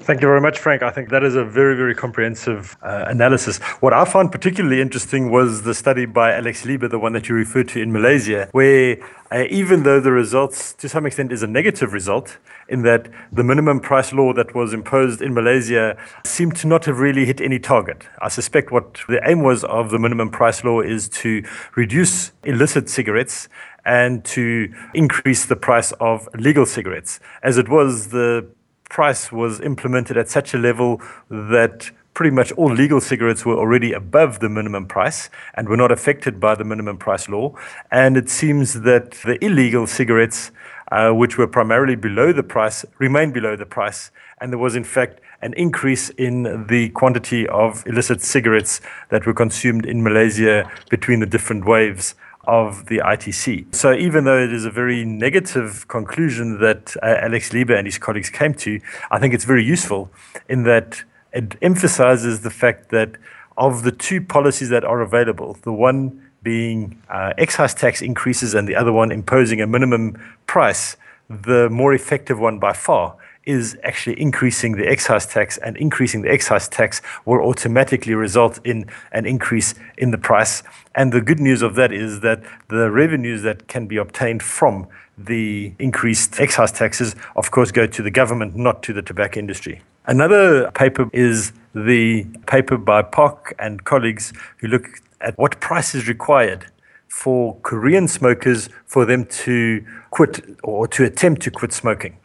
Thank 0.04 0.20
you 0.20 0.26
very 0.26 0.40
much, 0.40 0.58
Frank. 0.58 0.82
I 0.82 0.90
think 0.90 1.10
that 1.10 1.22
is 1.22 1.36
a 1.36 1.44
very, 1.44 1.76
very 1.76 1.94
comprehensive 1.94 2.76
uh, 2.82 3.04
analysis. 3.06 3.58
What 3.78 3.92
I 3.92 4.04
found 4.04 4.32
particularly 4.32 4.80
interesting 4.80 5.30
was 5.30 5.62
the 5.62 5.74
study 5.74 6.06
by 6.06 6.34
Alex 6.34 6.64
Liber, 6.64 6.88
the 6.88 6.98
one 6.98 7.12
that 7.12 7.28
you 7.28 7.36
referred 7.36 7.68
to 7.68 7.80
in 7.80 7.92
Malaysia, 7.92 8.48
where 8.50 8.98
uh, 9.30 9.44
even 9.48 9.84
though 9.84 10.00
the 10.00 10.10
results 10.10 10.72
to 10.74 10.88
some 10.88 11.06
extent 11.06 11.30
is 11.30 11.44
a 11.44 11.46
negative 11.46 11.92
result, 11.92 12.38
in 12.68 12.82
that 12.82 13.08
the 13.30 13.44
minimum 13.44 13.78
price 13.78 14.12
law 14.12 14.32
that 14.32 14.56
was 14.56 14.74
imposed 14.74 15.22
in 15.22 15.34
Malaysia 15.34 15.96
seemed 16.24 16.56
to 16.56 16.66
not 16.66 16.84
have 16.86 16.98
really 16.98 17.24
hit 17.24 17.40
any 17.40 17.60
target. 17.60 18.08
I 18.20 18.28
suspect 18.28 18.72
what 18.72 19.00
the 19.08 19.20
aim 19.28 19.42
was 19.42 19.62
of 19.62 19.90
the 19.90 20.00
minimum 20.00 20.30
price 20.30 20.64
law 20.64 20.80
is 20.80 21.08
to 21.10 21.44
reduce 21.76 22.32
illicit 22.42 22.88
cigarettes 22.88 23.48
and 23.84 24.24
to 24.24 24.72
increase 24.94 25.46
the 25.46 25.56
price 25.56 25.92
of 25.92 26.28
legal 26.34 26.66
cigarettes. 26.66 27.20
As 27.42 27.58
it 27.58 27.68
was, 27.68 28.08
the 28.08 28.48
price 28.92 29.32
was 29.32 29.58
implemented 29.60 30.16
at 30.18 30.28
such 30.28 30.52
a 30.52 30.58
level 30.58 31.00
that 31.30 31.90
pretty 32.14 32.30
much 32.30 32.52
all 32.52 32.70
legal 32.70 33.00
cigarettes 33.00 33.44
were 33.44 33.56
already 33.56 33.92
above 33.94 34.40
the 34.40 34.48
minimum 34.48 34.86
price 34.86 35.30
and 35.54 35.66
were 35.66 35.78
not 35.78 35.90
affected 35.90 36.38
by 36.38 36.54
the 36.54 36.62
minimum 36.62 36.98
price 36.98 37.26
law. 37.26 37.56
And 37.90 38.18
it 38.18 38.28
seems 38.28 38.82
that 38.82 39.12
the 39.24 39.42
illegal 39.42 39.86
cigarettes, 39.86 40.50
uh, 40.92 41.10
which 41.12 41.38
were 41.38 41.46
primarily 41.46 41.96
below 41.96 42.34
the 42.34 42.42
price, 42.42 42.84
remained 42.98 43.32
below 43.32 43.56
the 43.56 43.64
price. 43.64 44.10
And 44.40 44.52
there 44.52 44.58
was, 44.58 44.76
in 44.76 44.84
fact, 44.84 45.20
an 45.40 45.54
increase 45.54 46.10
in 46.10 46.66
the 46.66 46.90
quantity 46.90 47.48
of 47.48 47.86
illicit 47.86 48.20
cigarettes 48.20 48.82
that 49.08 49.24
were 49.24 49.34
consumed 49.34 49.86
in 49.86 50.02
Malaysia 50.02 50.70
between 50.90 51.20
the 51.20 51.26
different 51.26 51.64
waves 51.64 52.14
of 52.44 52.86
the 52.86 52.98
ITC. 52.98 53.74
So 53.74 53.92
even 53.92 54.24
though 54.24 54.38
it 54.38 54.52
is 54.52 54.64
a 54.64 54.70
very 54.70 55.04
negative 55.04 55.86
conclusion 55.88 56.58
that 56.60 56.96
uh, 57.02 57.18
Alex 57.20 57.52
Liber 57.52 57.74
and 57.74 57.86
his 57.86 57.98
colleagues 57.98 58.30
came 58.30 58.54
to, 58.54 58.80
I 59.10 59.18
think 59.18 59.32
it's 59.32 59.44
very 59.44 59.64
useful 59.64 60.10
in 60.48 60.64
that 60.64 61.02
it 61.32 61.56
emphasizes 61.62 62.40
the 62.40 62.50
fact 62.50 62.90
that 62.90 63.16
of 63.56 63.82
the 63.82 63.92
two 63.92 64.20
policies 64.20 64.70
that 64.70 64.84
are 64.84 65.00
available, 65.00 65.56
the 65.62 65.72
one 65.72 66.30
being 66.42 67.00
uh, 67.08 67.32
excise 67.38 67.74
tax 67.74 68.02
increases 68.02 68.54
and 68.54 68.66
the 68.66 68.74
other 68.74 68.92
one 68.92 69.12
imposing 69.12 69.60
a 69.60 69.66
minimum 69.66 70.20
price, 70.46 70.96
the 71.28 71.70
more 71.70 71.94
effective 71.94 72.38
one 72.38 72.58
by 72.58 72.72
far 72.72 73.16
is 73.44 73.76
actually 73.82 74.20
increasing 74.20 74.72
the 74.72 74.88
excise 74.88 75.26
tax, 75.26 75.58
and 75.58 75.76
increasing 75.76 76.22
the 76.22 76.30
excise 76.30 76.68
tax 76.68 77.00
will 77.24 77.40
automatically 77.40 78.14
result 78.14 78.60
in 78.64 78.86
an 79.12 79.26
increase 79.26 79.74
in 79.98 80.10
the 80.10 80.18
price. 80.18 80.62
And 80.94 81.12
the 81.12 81.20
good 81.20 81.40
news 81.40 81.62
of 81.62 81.74
that 81.74 81.92
is 81.92 82.20
that 82.20 82.42
the 82.68 82.90
revenues 82.90 83.42
that 83.42 83.68
can 83.68 83.86
be 83.86 83.96
obtained 83.96 84.42
from 84.42 84.86
the 85.18 85.72
increased 85.78 86.40
excise 86.40 86.72
taxes, 86.72 87.14
of 87.36 87.50
course, 87.50 87.70
go 87.70 87.86
to 87.86 88.02
the 88.02 88.10
government, 88.10 88.56
not 88.56 88.82
to 88.84 88.92
the 88.92 89.02
tobacco 89.02 89.38
industry. 89.40 89.82
Another 90.06 90.70
paper 90.72 91.08
is 91.12 91.52
the 91.74 92.24
paper 92.46 92.76
by 92.76 93.02
Park 93.02 93.54
and 93.58 93.84
colleagues 93.84 94.32
who 94.58 94.68
look 94.68 94.88
at 95.20 95.38
what 95.38 95.60
price 95.60 95.94
is 95.94 96.08
required 96.08 96.66
for 97.08 97.56
Korean 97.62 98.08
smokers 98.08 98.68
for 98.86 99.04
them 99.04 99.26
to 99.26 99.84
quit 100.10 100.44
or 100.62 100.88
to 100.88 101.04
attempt 101.04 101.42
to 101.42 101.50
quit 101.50 101.72
smoking. 101.72 102.16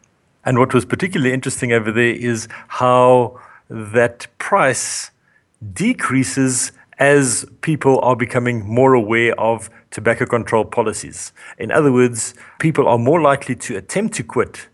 And 0.48 0.58
what 0.58 0.72
was 0.72 0.86
particularly 0.86 1.34
interesting 1.34 1.72
over 1.72 1.92
there 1.92 2.14
is 2.14 2.48
how 2.68 3.38
that 3.68 4.26
price 4.38 5.10
decreases 5.74 6.72
as 6.98 7.44
people 7.60 8.00
are 8.00 8.16
becoming 8.16 8.64
more 8.66 8.94
aware 8.94 9.38
of 9.38 9.68
tobacco 9.90 10.24
control 10.24 10.64
policies. 10.64 11.34
In 11.58 11.70
other 11.70 11.92
words, 11.92 12.32
people 12.60 12.88
are 12.88 12.96
more 12.96 13.20
likely 13.20 13.56
to 13.56 13.76
attempt 13.76 14.14
to 14.14 14.22
quit 14.22 14.68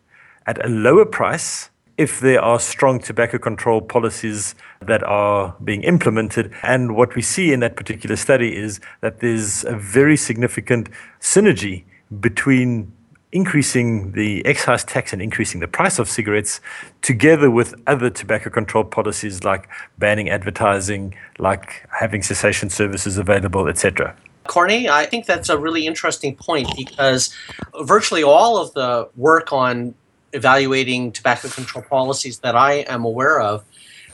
at 0.46 0.64
a 0.64 0.68
lower 0.68 1.04
price 1.04 1.70
if 1.98 2.20
there 2.20 2.40
are 2.40 2.60
strong 2.60 3.00
tobacco 3.00 3.38
control 3.38 3.80
policies 3.80 4.54
that 4.80 5.02
are 5.02 5.56
being 5.64 5.82
implemented. 5.82 6.52
And 6.62 6.94
what 6.94 7.16
we 7.16 7.22
see 7.22 7.52
in 7.52 7.58
that 7.60 7.74
particular 7.74 8.14
study 8.14 8.56
is 8.56 8.78
that 9.00 9.18
there's 9.18 9.64
a 9.64 9.74
very 9.74 10.16
significant 10.16 10.88
synergy 11.20 11.82
between 12.20 12.92
increasing 13.34 14.12
the 14.12 14.46
excise 14.46 14.84
tax 14.84 15.12
and 15.12 15.20
increasing 15.20 15.60
the 15.60 15.66
price 15.66 15.98
of 15.98 16.08
cigarettes, 16.08 16.60
together 17.02 17.50
with 17.50 17.74
other 17.88 18.08
tobacco 18.08 18.48
control 18.48 18.84
policies 18.84 19.42
like 19.42 19.68
banning 19.98 20.30
advertising, 20.30 21.14
like 21.40 21.84
having 21.90 22.22
cessation 22.22 22.70
services 22.70 23.18
available, 23.18 23.68
etc. 23.68 24.16
Corne, 24.46 24.86
I 24.88 25.04
think 25.06 25.26
that's 25.26 25.48
a 25.48 25.58
really 25.58 25.84
interesting 25.86 26.36
point 26.36 26.68
because 26.76 27.34
virtually 27.82 28.22
all 28.22 28.56
of 28.56 28.72
the 28.74 29.08
work 29.16 29.52
on 29.52 29.94
evaluating 30.32 31.10
tobacco 31.10 31.48
control 31.48 31.84
policies 31.84 32.38
that 32.38 32.54
I 32.54 32.84
am 32.88 33.04
aware 33.04 33.40
of 33.40 33.64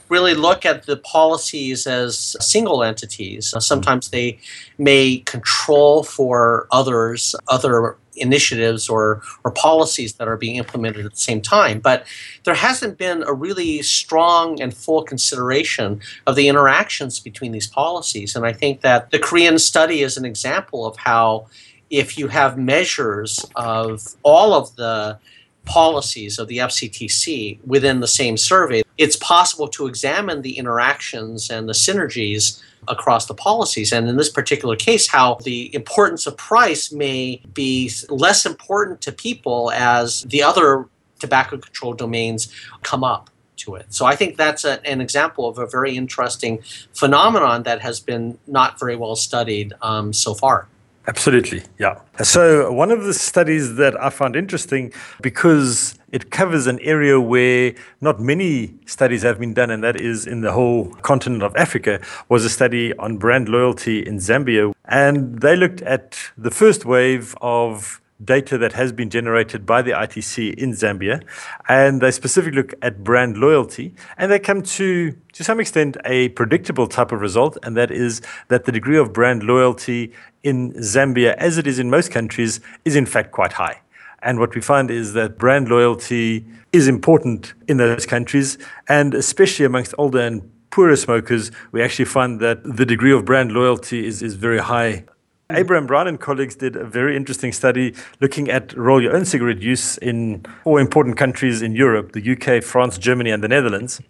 really 0.09 0.33
look 0.33 0.65
at 0.65 0.87
the 0.87 0.97
policies 0.97 1.87
as 1.87 2.35
single 2.39 2.83
entities. 2.83 3.53
Sometimes 3.59 4.09
they 4.09 4.39
may 4.77 5.19
control 5.19 6.03
for 6.03 6.67
others, 6.71 7.33
other 7.47 7.97
initiatives 8.15 8.89
or, 8.89 9.21
or 9.43 9.51
policies 9.51 10.13
that 10.13 10.27
are 10.27 10.37
being 10.37 10.57
implemented 10.57 11.05
at 11.05 11.11
the 11.11 11.17
same 11.17 11.41
time. 11.41 11.79
But 11.79 12.05
there 12.43 12.55
hasn't 12.55 12.97
been 12.97 13.23
a 13.23 13.33
really 13.33 13.81
strong 13.81 14.61
and 14.61 14.73
full 14.73 15.03
consideration 15.03 16.01
of 16.27 16.35
the 16.35 16.47
interactions 16.47 17.19
between 17.19 17.51
these 17.51 17.67
policies. 17.67 18.35
And 18.35 18.45
I 18.45 18.53
think 18.53 18.81
that 18.81 19.11
the 19.11 19.19
Korean 19.19 19.59
study 19.59 20.01
is 20.01 20.17
an 20.17 20.25
example 20.25 20.85
of 20.85 20.97
how 20.97 21.47
if 21.89 22.17
you 22.17 22.29
have 22.29 22.57
measures 22.57 23.45
of 23.55 24.15
all 24.23 24.53
of 24.53 24.75
the 24.75 25.19
policies 25.65 26.39
of 26.39 26.47
the 26.47 26.57
FCTC 26.57 27.59
within 27.65 27.99
the 27.99 28.07
same 28.07 28.37
survey, 28.37 28.83
it's 28.97 29.15
possible 29.15 29.67
to 29.69 29.87
examine 29.87 30.41
the 30.41 30.57
interactions 30.57 31.49
and 31.49 31.67
the 31.67 31.73
synergies 31.73 32.61
across 32.87 33.25
the 33.27 33.33
policies. 33.33 33.91
And 33.91 34.07
in 34.07 34.17
this 34.17 34.29
particular 34.29 34.75
case, 34.75 35.07
how 35.07 35.35
the 35.43 35.73
importance 35.73 36.25
of 36.25 36.37
price 36.37 36.91
may 36.91 37.41
be 37.53 37.91
less 38.09 38.45
important 38.45 39.01
to 39.01 39.11
people 39.11 39.71
as 39.71 40.23
the 40.23 40.43
other 40.43 40.87
tobacco 41.19 41.57
control 41.57 41.93
domains 41.93 42.51
come 42.81 43.03
up 43.03 43.29
to 43.57 43.75
it. 43.75 43.85
So 43.93 44.05
I 44.05 44.15
think 44.15 44.37
that's 44.37 44.65
a, 44.65 44.85
an 44.85 45.01
example 45.01 45.47
of 45.47 45.59
a 45.59 45.67
very 45.67 45.95
interesting 45.95 46.59
phenomenon 46.93 47.63
that 47.63 47.81
has 47.81 47.99
been 47.99 48.37
not 48.47 48.79
very 48.79 48.95
well 48.95 49.15
studied 49.15 49.73
um, 49.81 50.13
so 50.13 50.33
far. 50.33 50.67
Absolutely, 51.07 51.63
yeah. 51.79 51.99
So, 52.21 52.71
one 52.71 52.91
of 52.91 53.03
the 53.03 53.13
studies 53.13 53.75
that 53.75 53.99
I 53.99 54.11
found 54.11 54.35
interesting 54.35 54.93
because 55.19 55.97
it 56.11 56.29
covers 56.29 56.67
an 56.67 56.79
area 56.81 57.19
where 57.19 57.73
not 58.01 58.19
many 58.19 58.75
studies 58.85 59.23
have 59.23 59.39
been 59.39 59.53
done, 59.53 59.71
and 59.71 59.83
that 59.83 59.99
is 59.99 60.27
in 60.27 60.41
the 60.41 60.51
whole 60.51 60.93
continent 61.01 61.41
of 61.41 61.55
Africa, 61.55 62.01
was 62.29 62.45
a 62.45 62.49
study 62.49 62.95
on 62.97 63.17
brand 63.17 63.49
loyalty 63.49 64.05
in 64.05 64.17
Zambia. 64.17 64.73
And 64.85 65.39
they 65.41 65.55
looked 65.55 65.81
at 65.81 66.19
the 66.37 66.51
first 66.51 66.85
wave 66.85 67.35
of 67.41 67.99
data 68.23 68.57
that 68.57 68.73
has 68.73 68.91
been 68.91 69.09
generated 69.09 69.65
by 69.65 69.81
the 69.81 69.91
ITC 69.91 70.53
in 70.55 70.71
Zambia, 70.71 71.23
and 71.67 72.01
they 72.01 72.11
specifically 72.11 72.57
look 72.57 72.73
at 72.81 73.03
brand 73.03 73.37
loyalty, 73.37 73.93
and 74.17 74.31
they 74.31 74.39
come 74.39 74.61
to, 74.61 75.15
to 75.33 75.43
some 75.43 75.59
extent, 75.59 75.97
a 76.05 76.29
predictable 76.29 76.87
type 76.87 77.11
of 77.11 77.21
result, 77.21 77.57
and 77.63 77.75
that 77.77 77.91
is 77.91 78.21
that 78.49 78.65
the 78.65 78.71
degree 78.71 78.97
of 78.97 79.13
brand 79.13 79.43
loyalty 79.43 80.11
in 80.43 80.73
Zambia, 80.73 81.35
as 81.35 81.57
it 81.57 81.67
is 81.67 81.79
in 81.79 81.89
most 81.89 82.11
countries, 82.11 82.59
is 82.85 82.95
in 82.95 83.05
fact 83.05 83.31
quite 83.31 83.53
high. 83.53 83.81
And 84.23 84.39
what 84.39 84.53
we 84.53 84.61
find 84.61 84.91
is 84.91 85.13
that 85.13 85.37
brand 85.37 85.67
loyalty 85.67 86.45
is 86.71 86.87
important 86.87 87.53
in 87.67 87.77
those 87.77 88.05
countries, 88.05 88.57
and 88.87 89.13
especially 89.13 89.65
amongst 89.65 89.95
older 89.97 90.19
and 90.19 90.49
poorer 90.69 90.95
smokers, 90.95 91.51
we 91.71 91.81
actually 91.81 92.05
find 92.05 92.39
that 92.39 92.63
the 92.63 92.85
degree 92.85 93.11
of 93.11 93.25
brand 93.25 93.51
loyalty 93.51 94.05
is, 94.05 94.21
is 94.21 94.35
very 94.35 94.59
high 94.59 95.05
Mm. 95.51 95.57
Abraham 95.57 95.87
Brown 95.87 96.07
and 96.07 96.19
colleagues 96.19 96.55
did 96.55 96.75
a 96.75 96.85
very 96.85 97.15
interesting 97.15 97.51
study 97.51 97.93
looking 98.19 98.49
at 98.49 98.73
roll 98.77 99.01
your 99.01 99.15
own 99.15 99.25
cigarette 99.25 99.61
use 99.61 99.97
in 99.97 100.45
four 100.63 100.79
important 100.79 101.17
countries 101.17 101.61
in 101.61 101.75
Europe 101.75 102.13
the 102.13 102.31
UK, 102.31 102.63
France, 102.63 102.97
Germany, 102.97 103.31
and 103.31 103.43
the 103.43 103.47
Netherlands. 103.47 104.01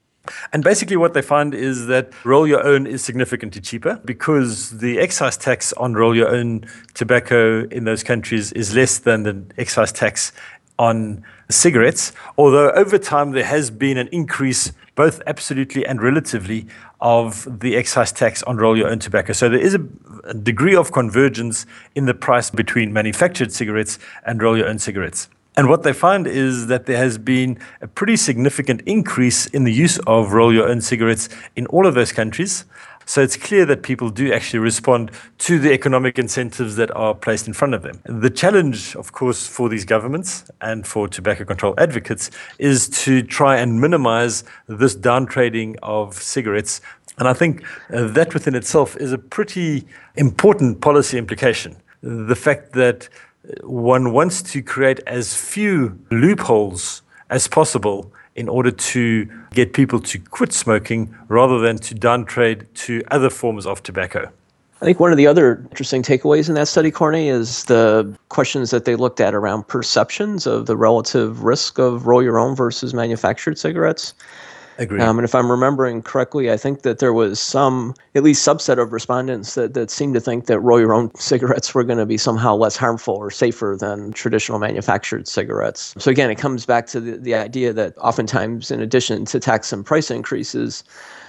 And 0.54 0.64
basically, 0.64 0.98
what 0.98 1.16
they 1.16 1.22
find 1.24 1.56
is 1.56 1.88
that 1.88 2.12
roll 2.24 2.46
your 2.46 2.64
own 2.64 2.86
is 2.86 3.04
significantly 3.04 3.60
cheaper 3.60 4.00
because 4.06 4.78
the 4.78 5.00
excise 5.00 5.36
tax 5.36 5.74
on 5.74 5.96
roll 5.96 6.16
your 6.16 6.30
own 6.30 6.66
tobacco 6.94 7.66
in 7.70 7.86
those 7.86 8.04
countries 8.04 8.52
is 8.52 8.76
less 8.76 9.00
than 9.00 9.24
the 9.24 9.44
excise 9.58 9.92
tax 9.92 10.32
on 10.78 11.24
cigarettes. 11.50 12.12
Although 12.38 12.72
over 12.72 12.98
time 12.98 13.32
there 13.32 13.44
has 13.44 13.72
been 13.72 13.98
an 13.98 14.08
increase, 14.12 14.72
both 14.96 15.22
absolutely 15.26 15.86
and 15.86 16.02
relatively, 16.02 16.68
of 17.00 17.60
the 17.60 17.76
excise 17.76 18.12
tax 18.12 18.44
on 18.44 18.58
roll 18.58 18.78
your 18.78 18.90
own 18.90 19.00
tobacco. 19.00 19.34
So 19.34 19.50
there 19.50 19.60
is 19.60 19.76
a, 19.76 19.84
a 20.26 20.34
degree 20.34 20.76
of 20.76 20.92
convergence 20.92 21.66
in 21.96 22.06
the 22.06 22.14
price 22.14 22.50
between 22.50 22.94
manufactured 22.94 23.52
cigarettes 23.52 23.98
and 24.24 24.42
roll 24.42 24.58
your 24.58 24.68
own 24.68 24.80
cigarettes. 24.80 25.28
And 25.58 25.68
what 25.68 25.84
they 25.84 25.92
find 25.92 26.28
is 26.28 26.68
that 26.68 26.86
there 26.86 26.98
has 26.98 27.18
been 27.18 27.60
a 27.82 27.88
pretty 27.88 28.16
significant 28.16 28.82
increase 28.86 29.48
in 29.48 29.66
the 29.66 29.74
use 29.74 30.00
of 30.08 30.32
roll 30.32 30.54
your 30.54 30.70
own 30.70 30.80
cigarettes 30.80 31.28
in 31.56 31.66
all 31.68 31.86
of 31.86 31.94
those 31.94 32.14
countries. 32.14 32.66
So 33.12 33.22
it's 33.22 33.36
clear 33.36 33.66
that 33.66 33.84
people 33.84 34.10
do 34.10 34.32
actually 34.32 34.60
respond 34.60 35.12
to 35.40 35.60
the 35.60 35.74
economic 35.74 36.18
incentives 36.18 36.78
that 36.78 36.96
are 36.96 37.14
placed 37.14 37.46
in 37.46 37.52
front 37.52 37.74
of 37.74 37.82
them. 37.82 38.00
The 38.06 38.30
challenge, 38.30 38.96
of 38.96 39.12
course, 39.12 39.46
for 39.46 39.68
these 39.68 39.84
governments 39.84 40.46
and 40.62 40.88
for 40.88 41.10
tobacco 41.10 41.44
control 41.44 41.74
advocates 41.78 42.32
is 42.58 42.88
to 43.04 43.22
try 43.22 43.58
and 43.58 43.82
minimize 43.82 44.46
this 44.68 44.96
downtrading 44.96 45.76
of 45.84 46.14
cigarettes. 46.14 46.80
And 47.18 47.28
I 47.28 47.34
think 47.34 47.66
uh, 47.94 48.08
that 48.08 48.34
within 48.34 48.56
itself 48.56 48.96
is 48.96 49.12
a 49.12 49.18
pretty 49.18 49.86
important 50.16 50.80
policy 50.80 51.18
implication. 51.18 51.76
The 52.02 52.38
fact 52.38 52.72
that 52.76 53.10
one 53.62 54.14
wants 54.14 54.42
to 54.54 54.62
create 54.62 55.02
as 55.06 55.36
few 55.36 56.00
loopholes 56.12 57.02
as 57.30 57.50
possible 57.50 58.14
in 58.36 58.48
order 58.48 58.72
to 58.72 59.30
get 59.52 59.74
people 59.74 60.00
to 60.00 60.20
quit 60.20 60.54
smoking 60.54 61.16
rather 61.28 61.60
than 61.60 61.78
to 61.78 61.96
downtrade 61.96 62.66
to 62.74 63.04
other 63.12 63.30
forms 63.30 63.66
of 63.66 63.84
tobacco. 63.84 64.32
I 64.82 64.86
think 64.86 65.00
one 65.00 65.12
of 65.12 65.18
the 65.18 65.28
other 65.28 65.58
interesting 65.70 66.02
takeaways 66.02 66.50
in 66.50 66.56
that 66.56 66.68
study, 66.68 66.90
Corne, 66.90 67.14
is 67.14 67.66
the 67.66 68.18
questions 68.30 68.72
that 68.72 68.86
they 68.86 68.96
looked 68.96 69.22
at 69.22 69.36
around 69.36 69.68
perceptions 69.68 70.48
of 70.48 70.66
the 70.66 70.76
relative 70.76 71.44
risk 71.44 71.78
of 71.78 72.08
roll 72.08 72.24
your 72.24 72.40
own 72.40 72.56
versus 72.56 72.92
manufactured 72.92 73.60
cigarettes. 73.60 74.16
Agreed. 74.78 75.02
Um, 75.02 75.20
and 75.20 75.26
if 75.26 75.36
I'm 75.36 75.52
remembering 75.52 76.02
correctly, 76.02 76.52
I 76.52 76.58
think 76.58 76.82
that 76.82 77.00
there 77.00 77.14
was 77.14 77.40
some, 77.40 77.94
at 78.16 78.24
least 78.24 78.48
subset 78.48 78.82
of 78.82 78.94
respondents 78.94 79.56
that, 79.56 79.74
that 79.74 79.92
seemed 79.92 80.14
to 80.16 80.20
think 80.20 80.46
that 80.46 80.60
roll 80.60 80.80
your 80.80 80.94
own 80.94 81.14
cigarettes 81.16 81.76
were 81.76 81.84
going 81.84 82.00
to 82.00 82.06
be 82.06 82.18
somehow 82.18 82.56
less 82.56 82.78
harmful 82.78 83.16
or 83.16 83.30
safer 83.30 83.78
than 83.80 84.12
traditional 84.14 84.60
manufactured 84.60 85.28
cigarettes. 85.28 85.94
So 85.98 86.10
again, 86.10 86.32
it 86.32 86.36
comes 86.36 86.66
back 86.66 86.88
to 86.88 87.00
the, 87.00 87.18
the 87.18 87.36
idea 87.36 87.74
that 87.74 87.98
oftentimes, 87.98 88.72
in 88.72 88.82
addition 88.82 89.26
to 89.26 89.40
tax 89.40 89.72
and 89.74 89.86
price 89.86 90.10
increases, 90.10 90.84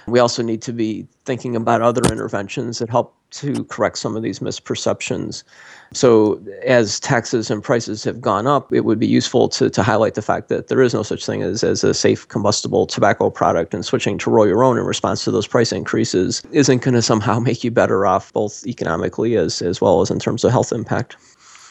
we 0.07 0.19
also 0.19 0.43
need 0.43 0.61
to 0.63 0.73
be 0.73 1.07
thinking 1.25 1.55
about 1.55 1.81
other 1.81 2.01
interventions 2.11 2.79
that 2.79 2.89
help 2.89 3.15
to 3.31 3.63
correct 3.65 3.97
some 3.97 4.15
of 4.15 4.21
these 4.21 4.39
misperceptions. 4.39 5.43
So, 5.91 6.41
as 6.65 6.99
taxes 6.99 7.49
and 7.49 7.63
prices 7.63 8.03
have 8.03 8.21
gone 8.21 8.47
up, 8.47 8.71
it 8.71 8.81
would 8.81 8.99
be 8.99 9.07
useful 9.07 9.49
to, 9.49 9.69
to 9.69 9.83
highlight 9.83 10.13
the 10.13 10.21
fact 10.21 10.49
that 10.49 10.67
there 10.67 10.81
is 10.81 10.93
no 10.93 11.03
such 11.03 11.25
thing 11.25 11.41
as, 11.41 11.63
as 11.63 11.83
a 11.83 11.93
safe 11.93 12.27
combustible 12.27 12.85
tobacco 12.85 13.29
product, 13.29 13.73
and 13.73 13.85
switching 13.85 14.17
to 14.19 14.29
roll 14.29 14.47
your 14.47 14.63
own 14.63 14.77
in 14.77 14.85
response 14.85 15.23
to 15.23 15.31
those 15.31 15.47
price 15.47 15.71
increases 15.71 16.43
isn't 16.51 16.83
going 16.83 16.93
to 16.93 17.01
somehow 17.01 17.39
make 17.49 17.63
you 17.63 17.71
better 17.71 18.05
off, 18.05 18.31
both 18.33 18.65
economically 18.67 19.35
as, 19.35 19.61
as 19.61 19.81
well 19.81 20.01
as 20.01 20.11
in 20.11 20.19
terms 20.19 20.43
of 20.43 20.51
health 20.51 20.71
impact. 20.71 21.17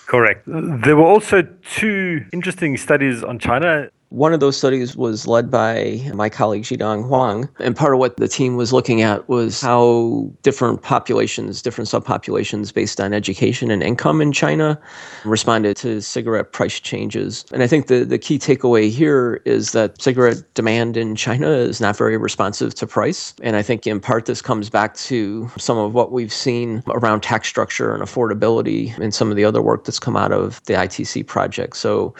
Correct. 0.06 0.42
There 0.46 0.96
were 0.96 1.06
also 1.06 1.42
two 1.70 2.24
interesting 2.32 2.76
studies 2.76 3.22
on 3.22 3.38
China. 3.38 3.88
One 4.12 4.34
of 4.34 4.40
those 4.40 4.58
studies 4.58 4.94
was 4.94 5.26
led 5.26 5.50
by 5.50 6.02
my 6.12 6.28
colleague 6.28 6.64
Jidong 6.64 7.06
Huang. 7.06 7.48
And 7.58 7.74
part 7.74 7.94
of 7.94 7.98
what 7.98 8.18
the 8.18 8.28
team 8.28 8.56
was 8.56 8.70
looking 8.70 9.00
at 9.00 9.26
was 9.26 9.62
how 9.62 10.30
different 10.42 10.82
populations, 10.82 11.62
different 11.62 11.88
subpopulations 11.88 12.74
based 12.74 13.00
on 13.00 13.14
education 13.14 13.70
and 13.70 13.82
income 13.82 14.20
in 14.20 14.30
China 14.30 14.78
responded 15.24 15.78
to 15.78 16.02
cigarette 16.02 16.52
price 16.52 16.78
changes. 16.78 17.46
And 17.54 17.62
I 17.62 17.66
think 17.66 17.86
the, 17.86 18.04
the 18.04 18.18
key 18.18 18.38
takeaway 18.38 18.90
here 18.90 19.40
is 19.46 19.72
that 19.72 20.00
cigarette 20.02 20.42
demand 20.52 20.98
in 20.98 21.16
China 21.16 21.48
is 21.48 21.80
not 21.80 21.96
very 21.96 22.18
responsive 22.18 22.74
to 22.74 22.86
price. 22.86 23.32
And 23.42 23.56
I 23.56 23.62
think 23.62 23.86
in 23.86 23.98
part 23.98 24.26
this 24.26 24.42
comes 24.42 24.68
back 24.68 24.94
to 24.96 25.50
some 25.56 25.78
of 25.78 25.94
what 25.94 26.12
we've 26.12 26.34
seen 26.34 26.82
around 26.88 27.22
tax 27.22 27.48
structure 27.48 27.94
and 27.94 28.02
affordability 28.02 28.94
and 28.98 29.14
some 29.14 29.30
of 29.30 29.36
the 29.36 29.44
other 29.46 29.62
work 29.62 29.84
that's 29.84 29.98
come 29.98 30.18
out 30.18 30.32
of 30.32 30.62
the 30.64 30.74
ITC 30.74 31.26
project. 31.26 31.78
So 31.78 32.14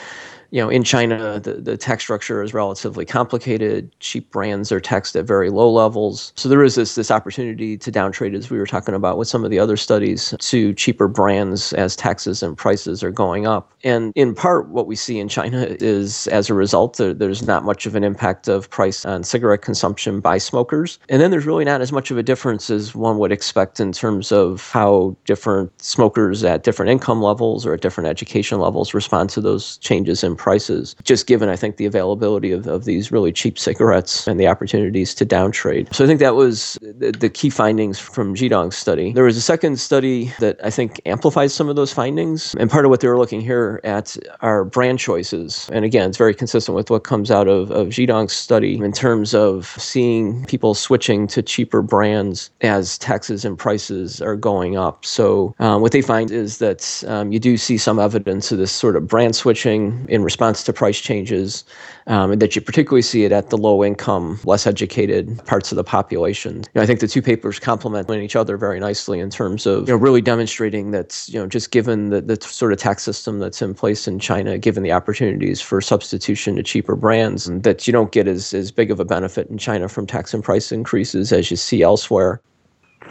you 0.53 0.61
know, 0.61 0.69
in 0.69 0.85
China, 0.85 1.41
the, 1.41 1.55
the 1.55 1.79
tax 1.79 2.05
structure 2.05 2.43
is 2.43 2.53
relatively 2.53 3.07
complicated. 3.07 3.91
Cheap 4.01 4.31
brands 4.31 4.71
are 4.71 4.81
taxed 4.81 5.17
at 5.17 5.25
very 5.25 5.49
low 5.49 5.71
levels. 5.73 6.31
So 6.37 6.47
there 6.47 6.63
is 6.63 6.75
this 6.75 6.95
this 6.95 7.11
opportunity 7.11 7.79
to 7.79 7.91
downtrade, 7.91 8.35
as 8.35 8.51
we 8.51 8.59
were 8.59 8.67
talking 8.67 8.95
about 8.95 9.17
with 9.17 9.29
some 9.29 9.45
of 9.45 9.51
the 9.51 9.59
other 9.59 9.79
studies, 9.79 10.35
to 10.39 10.75
cheaper 10.75 11.09
brands 11.09 11.73
as 11.73 11.97
taxes 11.97 12.43
and 12.43 12.55
prices 12.55 13.03
are 13.03 13.11
going 13.11 13.47
up. 13.47 13.73
And 13.83 14.13
in 14.15 14.35
part, 14.35 14.69
what 14.69 14.87
we 14.87 14.95
see 14.95 15.19
in 15.19 15.27
China 15.27 15.67
is 15.81 16.27
as 16.29 16.51
a 16.51 16.55
result, 16.55 16.99
there, 16.99 17.15
there's 17.15 17.47
not 17.47 17.65
much 17.65 17.87
of 17.87 17.95
an 17.95 18.05
impact 18.05 18.47
of 18.47 18.69
price 18.69 19.07
on 19.07 19.25
cigarette 19.25 19.63
consumption 19.63 20.21
by 20.21 20.37
smokers. 20.37 20.99
And 21.09 21.23
then 21.23 21.31
there's 21.31 21.47
really 21.47 21.65
not 21.65 21.81
as 21.81 21.93
much 21.93 22.11
of 22.11 22.19
a 22.19 22.23
difference 22.23 22.69
as 22.69 22.95
one 22.95 23.17
would 23.19 23.33
expect 23.33 23.81
in 23.81 23.93
terms 23.93 24.31
of 24.31 24.71
how 24.71 25.17
different 25.25 25.81
smokers 25.81 26.45
at 26.45 26.63
different 26.63 26.91
income 26.91 27.23
levels 27.23 27.65
or 27.65 27.73
at 27.73 27.81
different 27.81 28.11
education 28.11 28.61
levels 28.61 28.93
respond 28.93 29.31
to 29.31 29.41
those 29.41 29.79
changes 29.79 30.23
in 30.23 30.37
prices, 30.43 30.97
just 31.05 31.27
given, 31.29 31.49
I 31.49 31.57
think, 31.57 31.77
the 31.77 31.87
availability 31.87 32.51
of, 32.51 32.67
of 32.67 32.85
these 32.85 33.13
really 33.13 33.33
cheap 33.33 33.59
cigarettes 33.59 34.27
and 34.27 34.41
the 34.41 34.49
opportunities 34.49 35.15
to 35.15 35.25
downtrade. 35.25 35.95
So 35.95 36.05
I 36.05 36.09
think 36.09 36.19
that 36.19 36.35
was 36.35 36.79
the, 36.83 37.13
the 37.13 37.31
key 37.31 37.49
findings 37.49 37.99
from 37.99 38.35
Jidong's 38.35 38.77
study. 38.77 39.13
There 39.13 39.25
was 39.25 39.37
a 39.37 39.47
second 39.55 39.79
study 39.79 40.33
that 40.41 40.59
I 40.65 40.71
think 40.71 41.01
amplifies 41.07 41.55
some 41.55 41.69
of 41.69 41.77
those 41.77 41.93
findings. 41.93 42.57
And 42.59 42.69
part 42.69 42.85
of 42.85 42.91
what 42.91 43.01
they 43.01 43.09
were 43.09 43.19
looking 43.19 43.41
here 43.41 43.81
at 43.85 44.17
are 44.41 44.65
brand 44.65 44.99
choices. 44.99 45.71
And 45.73 45.85
again, 45.85 46.09
it's 46.09 46.19
very 46.19 46.35
consistent 46.35 46.75
with 46.75 46.91
what 46.91 47.05
comes 47.05 47.31
out 47.31 47.47
of, 47.47 47.71
of 47.71 47.89
Jidong's 47.89 48.33
study 48.33 48.79
in 48.79 48.93
terms 48.93 49.35
of 49.35 49.67
seeing 49.79 50.45
people 50.47 50.75
switching 50.75 51.29
to 51.29 51.43
cheaper 51.43 51.83
brands 51.83 52.51
as 52.63 52.99
taxes 52.99 53.45
and 53.45 53.57
prices 53.57 54.21
are 54.21 54.37
going 54.37 54.77
up. 54.77 55.05
So 55.05 55.55
um, 55.61 55.83
what 55.83 55.93
they 55.93 56.03
find 56.03 56.31
is 56.33 56.59
that 56.59 57.05
um, 57.07 57.31
you 57.31 57.39
do 57.39 57.57
see 57.57 57.79
some 57.79 58.01
evidence 58.01 58.51
of 58.51 58.59
this 58.59 58.73
sort 58.73 58.97
of 58.97 59.07
brand 59.07 59.37
switching 59.37 60.07
in 60.09 60.23
response 60.33 60.63
to 60.65 60.73
price 60.73 60.99
changes, 60.99 61.63
um, 62.07 62.33
and 62.33 62.41
that 62.41 62.57
you 62.57 62.63
particularly 62.63 63.03
see 63.03 63.25
it 63.25 63.33
at 63.33 63.51
the 63.51 63.59
low 63.59 63.85
income, 63.85 64.41
less 64.45 64.67
educated 64.67 65.45
parts 65.45 65.71
of 65.73 65.77
the 65.77 65.85
population. 65.85 66.57
You 66.57 66.71
know, 66.77 66.83
I 66.83 66.87
think 66.87 67.01
the 67.01 67.07
two 67.07 67.21
papers 67.21 67.59
complement 67.59 68.09
each 68.11 68.35
other 68.35 68.57
very 68.57 68.81
nicely 68.81 69.21
in 69.21 69.29
terms 69.29 69.67
of 69.67 69.87
you 69.87 69.95
know, 69.95 70.01
really 70.01 70.23
demonstrating 70.23 70.91
that 70.93 71.27
you 71.29 71.39
know 71.39 71.47
just 71.47 71.71
given 71.71 72.09
the, 72.09 72.23
the 72.23 72.41
sort 72.41 72.73
of 72.73 72.79
tax 72.79 73.03
system 73.03 73.41
that's 73.41 73.61
in 73.61 73.75
place 73.75 74.09
in 74.09 74.19
China, 74.19 74.57
given 74.57 74.83
the 74.83 74.93
opportunities 74.93 75.61
for 75.61 75.83
substitution 75.83 76.57
to 76.57 76.63
cheaper 76.63 76.97
brands, 76.97 77.45
that 77.45 77.87
you 77.87 77.93
don't 77.93 78.11
get 78.11 78.27
as, 78.27 78.55
as 78.55 78.73
big 78.73 78.91
of 78.91 78.99
a 78.99 79.05
benefit 79.05 79.49
in 79.51 79.59
China 79.59 79.87
from 79.87 80.07
tax 80.07 80.33
and 80.33 80.43
price 80.43 80.73
increases 80.73 81.31
as 81.31 81.51
you 81.51 81.59
see 81.59 81.83
elsewhere. 81.83 82.41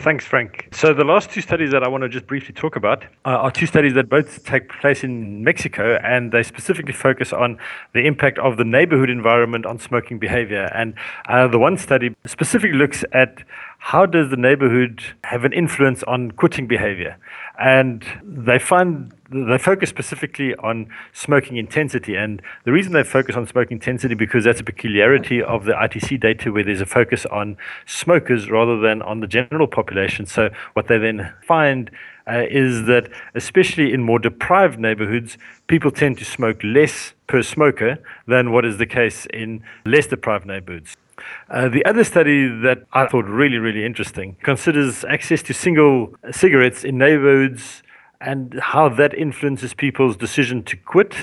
Thanks, 0.01 0.25
Frank. 0.25 0.67
So, 0.71 0.95
the 0.95 1.03
last 1.03 1.29
two 1.29 1.41
studies 1.41 1.69
that 1.69 1.83
I 1.83 1.87
want 1.87 2.01
to 2.01 2.09
just 2.09 2.25
briefly 2.25 2.55
talk 2.55 2.75
about 2.75 3.05
are 3.23 3.51
two 3.51 3.67
studies 3.67 3.93
that 3.93 4.09
both 4.09 4.43
take 4.43 4.67
place 4.67 5.03
in 5.03 5.43
Mexico, 5.43 5.99
and 6.03 6.31
they 6.31 6.41
specifically 6.41 6.93
focus 6.93 7.31
on 7.31 7.59
the 7.93 8.07
impact 8.07 8.39
of 8.39 8.57
the 8.57 8.63
neighborhood 8.63 9.11
environment 9.11 9.67
on 9.67 9.77
smoking 9.77 10.17
behavior. 10.17 10.71
And 10.73 10.95
uh, 11.29 11.47
the 11.49 11.59
one 11.59 11.77
study 11.77 12.15
specifically 12.25 12.79
looks 12.79 13.05
at 13.11 13.43
how 13.83 14.05
does 14.05 14.29
the 14.29 14.37
neighborhood 14.37 15.01
have 15.23 15.43
an 15.43 15.51
influence 15.53 16.03
on 16.03 16.29
quitting 16.31 16.67
behavior? 16.67 17.17
And 17.59 18.05
they 18.23 18.59
find 18.59 19.11
they 19.31 19.57
focus 19.57 19.89
specifically 19.89 20.53
on 20.57 20.87
smoking 21.13 21.57
intensity. 21.57 22.15
And 22.15 22.43
the 22.63 22.71
reason 22.71 22.93
they 22.93 23.01
focus 23.01 23.35
on 23.35 23.47
smoking 23.47 23.77
intensity 23.77 24.13
because 24.13 24.43
that's 24.43 24.59
a 24.59 24.63
peculiarity 24.63 25.41
of 25.41 25.65
the 25.65 25.71
ITC 25.71 26.19
data 26.19 26.51
where 26.51 26.63
there's 26.63 26.79
a 26.79 26.85
focus 26.85 27.25
on 27.25 27.57
smokers 27.87 28.51
rather 28.51 28.79
than 28.79 29.01
on 29.01 29.19
the 29.19 29.27
general 29.27 29.67
population. 29.67 30.27
So 30.27 30.51
what 30.73 30.87
they 30.87 30.99
then 30.99 31.33
find 31.43 31.89
uh, 32.27 32.43
is 32.49 32.85
that 32.85 33.09
especially 33.33 33.91
in 33.91 34.03
more 34.03 34.19
deprived 34.19 34.79
neighborhoods, 34.79 35.39
people 35.65 35.89
tend 35.89 36.19
to 36.19 36.25
smoke 36.25 36.63
less 36.63 37.13
per 37.25 37.41
smoker 37.41 37.97
than 38.27 38.51
what 38.51 38.63
is 38.63 38.77
the 38.77 38.85
case 38.85 39.25
in 39.33 39.63
less 39.85 40.05
deprived 40.05 40.45
neighborhoods. 40.45 40.95
Uh, 41.49 41.69
the 41.69 41.83
other 41.85 42.03
study 42.03 42.47
that 42.47 42.83
I 42.93 43.07
thought 43.07 43.25
really, 43.25 43.57
really 43.57 43.85
interesting 43.85 44.37
considers 44.43 45.03
access 45.05 45.41
to 45.43 45.53
single 45.53 46.15
cigarettes 46.31 46.83
in 46.83 46.97
neighborhoods 46.97 47.83
and 48.19 48.59
how 48.61 48.89
that 48.89 49.13
influences 49.13 49.73
people's 49.73 50.15
decision 50.15 50.63
to 50.63 50.77
quit 50.77 51.15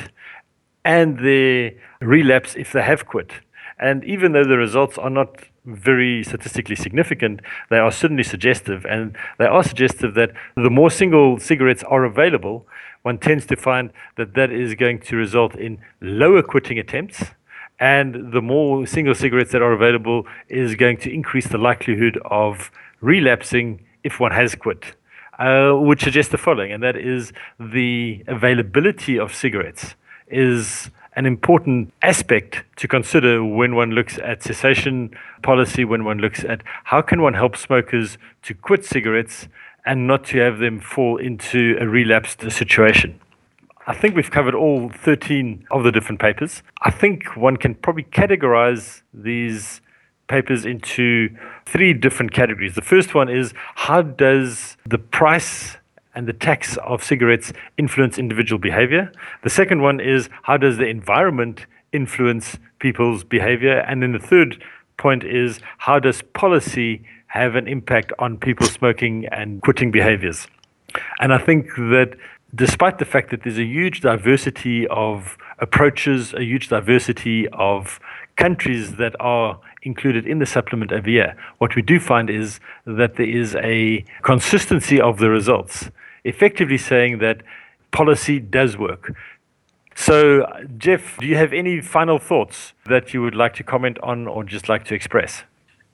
and 0.84 1.18
their 1.18 1.72
relapse 2.00 2.54
if 2.56 2.72
they 2.72 2.82
have 2.82 3.06
quit. 3.06 3.32
And 3.78 4.04
even 4.04 4.32
though 4.32 4.44
the 4.44 4.58
results 4.58 4.98
are 4.98 5.10
not 5.10 5.44
very 5.64 6.24
statistically 6.24 6.74
significant, 6.74 7.40
they 7.70 7.78
are 7.78 7.92
certainly 7.92 8.24
suggestive. 8.24 8.84
And 8.86 9.16
they 9.38 9.46
are 9.46 9.62
suggestive 9.62 10.14
that 10.14 10.32
the 10.56 10.70
more 10.70 10.90
single 10.90 11.38
cigarettes 11.38 11.84
are 11.84 12.04
available, 12.04 12.66
one 13.02 13.18
tends 13.18 13.46
to 13.46 13.56
find 13.56 13.92
that 14.16 14.34
that 14.34 14.50
is 14.50 14.74
going 14.74 15.00
to 15.00 15.16
result 15.16 15.54
in 15.54 15.78
lower 16.00 16.42
quitting 16.42 16.78
attempts. 16.78 17.22
And 17.80 18.32
the 18.32 18.42
more 18.42 18.86
single 18.86 19.14
cigarettes 19.14 19.52
that 19.52 19.62
are 19.62 19.72
available 19.72 20.26
is 20.48 20.74
going 20.74 20.96
to 20.98 21.12
increase 21.12 21.46
the 21.46 21.58
likelihood 21.58 22.18
of 22.24 22.70
relapsing 23.00 23.84
if 24.02 24.18
one 24.18 24.32
has 24.32 24.54
quit. 24.54 24.96
Uh, 25.38 25.72
which 25.74 26.02
suggests 26.02 26.32
the 26.32 26.38
following, 26.38 26.72
and 26.72 26.82
that 26.82 26.96
is 26.96 27.32
the 27.60 28.24
availability 28.26 29.16
of 29.16 29.32
cigarettes 29.32 29.94
is 30.26 30.90
an 31.14 31.26
important 31.26 31.92
aspect 32.02 32.64
to 32.74 32.88
consider 32.88 33.44
when 33.44 33.76
one 33.76 33.92
looks 33.92 34.18
at 34.18 34.42
cessation 34.42 35.10
policy, 35.42 35.84
when 35.84 36.04
one 36.04 36.18
looks 36.18 36.42
at 36.44 36.62
how 36.84 37.00
can 37.00 37.22
one 37.22 37.34
help 37.34 37.56
smokers 37.56 38.18
to 38.42 38.52
quit 38.52 38.84
cigarettes 38.84 39.46
and 39.86 40.08
not 40.08 40.24
to 40.24 40.38
have 40.38 40.58
them 40.58 40.80
fall 40.80 41.16
into 41.18 41.76
a 41.80 41.86
relapsed 41.86 42.50
situation. 42.50 43.18
I 43.88 43.94
think 43.94 44.14
we've 44.14 44.30
covered 44.30 44.54
all 44.54 44.90
13 44.90 45.64
of 45.70 45.82
the 45.82 45.90
different 45.90 46.20
papers. 46.20 46.62
I 46.82 46.90
think 46.90 47.34
one 47.38 47.56
can 47.56 47.74
probably 47.74 48.02
categorize 48.02 49.00
these 49.14 49.80
papers 50.26 50.66
into 50.66 51.34
three 51.64 51.94
different 51.94 52.32
categories. 52.32 52.74
The 52.74 52.82
first 52.82 53.14
one 53.14 53.30
is 53.30 53.54
how 53.76 54.02
does 54.02 54.76
the 54.84 54.98
price 54.98 55.78
and 56.14 56.28
the 56.28 56.34
tax 56.34 56.76
of 56.84 57.02
cigarettes 57.02 57.54
influence 57.78 58.18
individual 58.18 58.58
behavior? 58.58 59.10
The 59.42 59.48
second 59.48 59.80
one 59.80 60.00
is 60.00 60.28
how 60.42 60.58
does 60.58 60.76
the 60.76 60.86
environment 60.86 61.64
influence 61.90 62.58
people's 62.80 63.24
behavior? 63.24 63.78
And 63.88 64.02
then 64.02 64.12
the 64.12 64.18
third 64.18 64.62
point 64.98 65.24
is 65.24 65.60
how 65.78 65.98
does 65.98 66.20
policy 66.34 67.04
have 67.28 67.54
an 67.54 67.66
impact 67.66 68.12
on 68.18 68.36
people 68.36 68.66
smoking 68.66 69.24
and 69.32 69.62
quitting 69.62 69.90
behaviors? 69.90 70.46
And 71.20 71.32
I 71.32 71.38
think 71.38 71.68
that 71.76 72.16
despite 72.54 72.98
the 72.98 73.04
fact 73.04 73.30
that 73.30 73.42
there's 73.42 73.58
a 73.58 73.64
huge 73.64 74.00
diversity 74.00 74.86
of 74.88 75.36
approaches, 75.58 76.34
a 76.34 76.42
huge 76.42 76.68
diversity 76.68 77.48
of 77.48 78.00
countries 78.36 78.96
that 78.96 79.14
are 79.20 79.60
included 79.82 80.26
in 80.26 80.38
the 80.38 80.46
supplement 80.46 80.92
every 80.92 81.12
year, 81.12 81.36
what 81.58 81.74
we 81.76 81.82
do 81.82 82.00
find 82.00 82.30
is 82.30 82.60
that 82.84 83.16
there 83.16 83.28
is 83.28 83.54
a 83.56 84.04
consistency 84.22 85.00
of 85.00 85.18
the 85.18 85.30
results, 85.30 85.90
effectively 86.24 86.78
saying 86.78 87.18
that 87.18 87.42
policy 87.90 88.38
does 88.38 88.76
work. 88.76 89.14
So, 89.94 90.46
Geoff, 90.76 91.18
do 91.18 91.26
you 91.26 91.36
have 91.36 91.52
any 91.52 91.80
final 91.80 92.18
thoughts 92.18 92.72
that 92.86 93.12
you 93.12 93.20
would 93.20 93.34
like 93.34 93.54
to 93.54 93.64
comment 93.64 93.98
on 94.02 94.28
or 94.28 94.44
just 94.44 94.68
like 94.68 94.84
to 94.84 94.94
express? 94.94 95.42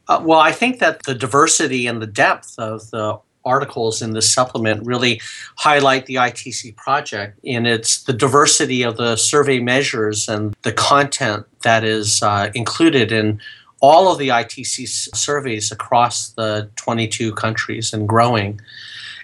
Uh, 0.06 0.20
well, 0.22 0.38
I 0.38 0.52
think 0.52 0.78
that 0.80 1.04
the 1.04 1.14
diversity 1.14 1.86
and 1.86 2.02
the 2.02 2.06
depth 2.06 2.58
of 2.58 2.90
the 2.90 3.18
articles 3.44 4.02
in 4.02 4.12
this 4.12 4.32
supplement 4.32 4.84
really 4.86 5.20
highlight 5.56 6.06
the 6.06 6.16
ITC 6.16 6.76
project 6.76 7.38
in 7.42 7.66
its 7.66 8.02
the 8.04 8.12
diversity 8.12 8.82
of 8.82 8.96
the 8.96 9.16
survey 9.16 9.60
measures 9.60 10.28
and 10.28 10.54
the 10.62 10.72
content 10.72 11.46
that 11.62 11.84
is 11.84 12.22
uh, 12.22 12.50
included 12.54 13.12
in 13.12 13.40
all 13.80 14.10
of 14.10 14.18
the 14.18 14.28
ITC 14.28 14.88
surveys 15.14 15.70
across 15.70 16.28
the 16.30 16.70
22 16.76 17.34
countries 17.34 17.92
and 17.92 18.08
growing. 18.08 18.60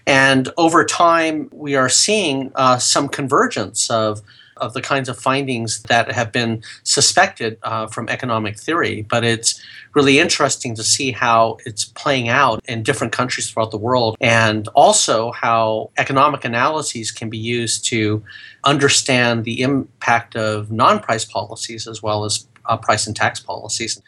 And 0.06 0.48
over 0.56 0.84
time, 0.84 1.48
we 1.52 1.74
are 1.76 1.88
seeing 1.88 2.52
uh, 2.54 2.78
some 2.78 3.08
convergence 3.08 3.90
of 3.90 4.22
of 4.60 4.74
the 4.74 4.82
kinds 4.82 5.08
of 5.08 5.18
findings 5.18 5.82
that 5.84 6.12
have 6.12 6.30
been 6.32 6.62
suspected 6.82 7.58
uh, 7.62 7.86
from 7.86 8.08
economic 8.08 8.58
theory. 8.58 9.02
But 9.08 9.24
it's 9.24 9.60
really 9.94 10.18
interesting 10.18 10.74
to 10.76 10.82
see 10.82 11.10
how 11.10 11.56
it's 11.64 11.84
playing 11.84 12.28
out 12.28 12.60
in 12.68 12.82
different 12.82 13.12
countries 13.12 13.50
throughout 13.50 13.70
the 13.70 13.78
world, 13.78 14.16
and 14.20 14.68
also 14.68 15.32
how 15.32 15.90
economic 15.96 16.44
analyses 16.44 17.10
can 17.10 17.30
be 17.30 17.38
used 17.38 17.84
to 17.86 18.22
understand 18.64 19.44
the 19.44 19.62
impact 19.62 20.36
of 20.36 20.70
non 20.70 21.00
price 21.00 21.24
policies 21.24 21.88
as 21.88 22.02
well 22.02 22.24
as 22.24 22.46
uh, 22.66 22.76
price 22.76 23.06
and 23.06 23.16
tax 23.16 23.40
policies. 23.40 24.00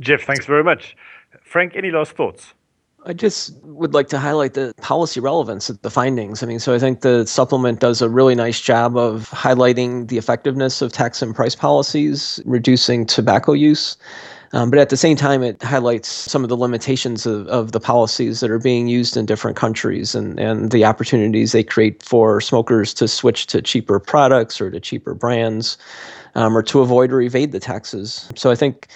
Geoff, 0.00 0.22
thanks 0.22 0.46
very 0.46 0.64
much. 0.64 0.96
Frank, 1.44 1.76
any 1.76 1.90
last 1.90 2.12
thoughts? 2.12 2.54
I 3.04 3.12
just 3.12 3.54
would 3.64 3.94
like 3.94 4.08
to 4.08 4.18
highlight 4.18 4.54
the 4.54 4.74
policy 4.80 5.18
relevance 5.18 5.68
of 5.68 5.80
the 5.82 5.90
findings. 5.90 6.42
I 6.42 6.46
mean, 6.46 6.60
so 6.60 6.74
I 6.74 6.78
think 6.78 7.00
the 7.00 7.26
supplement 7.26 7.80
does 7.80 8.00
a 8.00 8.08
really 8.08 8.34
nice 8.34 8.60
job 8.60 8.96
of 8.96 9.28
highlighting 9.30 10.08
the 10.08 10.18
effectiveness 10.18 10.82
of 10.82 10.92
tax 10.92 11.20
and 11.20 11.34
price 11.34 11.56
policies, 11.56 12.40
reducing 12.44 13.06
tobacco 13.06 13.52
use. 13.52 13.96
Um, 14.54 14.70
but 14.70 14.78
at 14.78 14.90
the 14.90 14.98
same 14.98 15.16
time, 15.16 15.42
it 15.42 15.62
highlights 15.62 16.08
some 16.08 16.42
of 16.42 16.50
the 16.50 16.56
limitations 16.56 17.24
of, 17.24 17.46
of 17.48 17.72
the 17.72 17.80
policies 17.80 18.40
that 18.40 18.50
are 18.50 18.58
being 18.58 18.86
used 18.86 19.16
in 19.16 19.24
different 19.24 19.56
countries 19.56 20.14
and, 20.14 20.38
and 20.38 20.70
the 20.70 20.84
opportunities 20.84 21.52
they 21.52 21.64
create 21.64 22.02
for 22.02 22.40
smokers 22.40 22.92
to 22.94 23.08
switch 23.08 23.46
to 23.46 23.62
cheaper 23.62 23.98
products 23.98 24.60
or 24.60 24.70
to 24.70 24.78
cheaper 24.78 25.14
brands 25.14 25.78
um, 26.34 26.56
or 26.56 26.62
to 26.62 26.80
avoid 26.80 27.12
or 27.12 27.22
evade 27.22 27.52
the 27.52 27.60
taxes. 27.60 28.28
So 28.36 28.50
I 28.50 28.54
think 28.54 28.88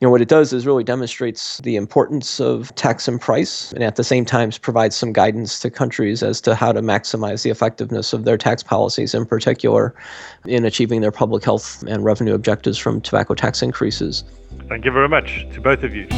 you 0.00 0.06
know 0.06 0.10
what 0.10 0.20
it 0.20 0.28
does 0.28 0.52
is 0.52 0.66
really 0.66 0.84
demonstrates 0.84 1.58
the 1.58 1.76
importance 1.76 2.40
of 2.40 2.74
tax 2.74 3.08
and 3.08 3.20
price 3.20 3.72
and 3.72 3.82
at 3.82 3.96
the 3.96 4.04
same 4.04 4.24
time 4.24 4.50
provides 4.60 4.96
some 4.96 5.12
guidance 5.12 5.58
to 5.60 5.70
countries 5.70 6.22
as 6.22 6.40
to 6.40 6.54
how 6.54 6.72
to 6.72 6.80
maximize 6.80 7.42
the 7.42 7.50
effectiveness 7.50 8.12
of 8.12 8.24
their 8.24 8.36
tax 8.36 8.62
policies 8.62 9.14
in 9.14 9.24
particular 9.24 9.94
in 10.46 10.64
achieving 10.64 11.00
their 11.00 11.12
public 11.12 11.44
health 11.44 11.82
and 11.86 12.04
revenue 12.04 12.34
objectives 12.34 12.78
from 12.78 13.00
tobacco 13.00 13.34
tax 13.34 13.62
increases. 13.62 14.24
Thank 14.68 14.84
you 14.84 14.92
very 14.92 15.08
much 15.08 15.46
to 15.52 15.60
both 15.60 15.82
of 15.82 15.94
you. 15.94 16.08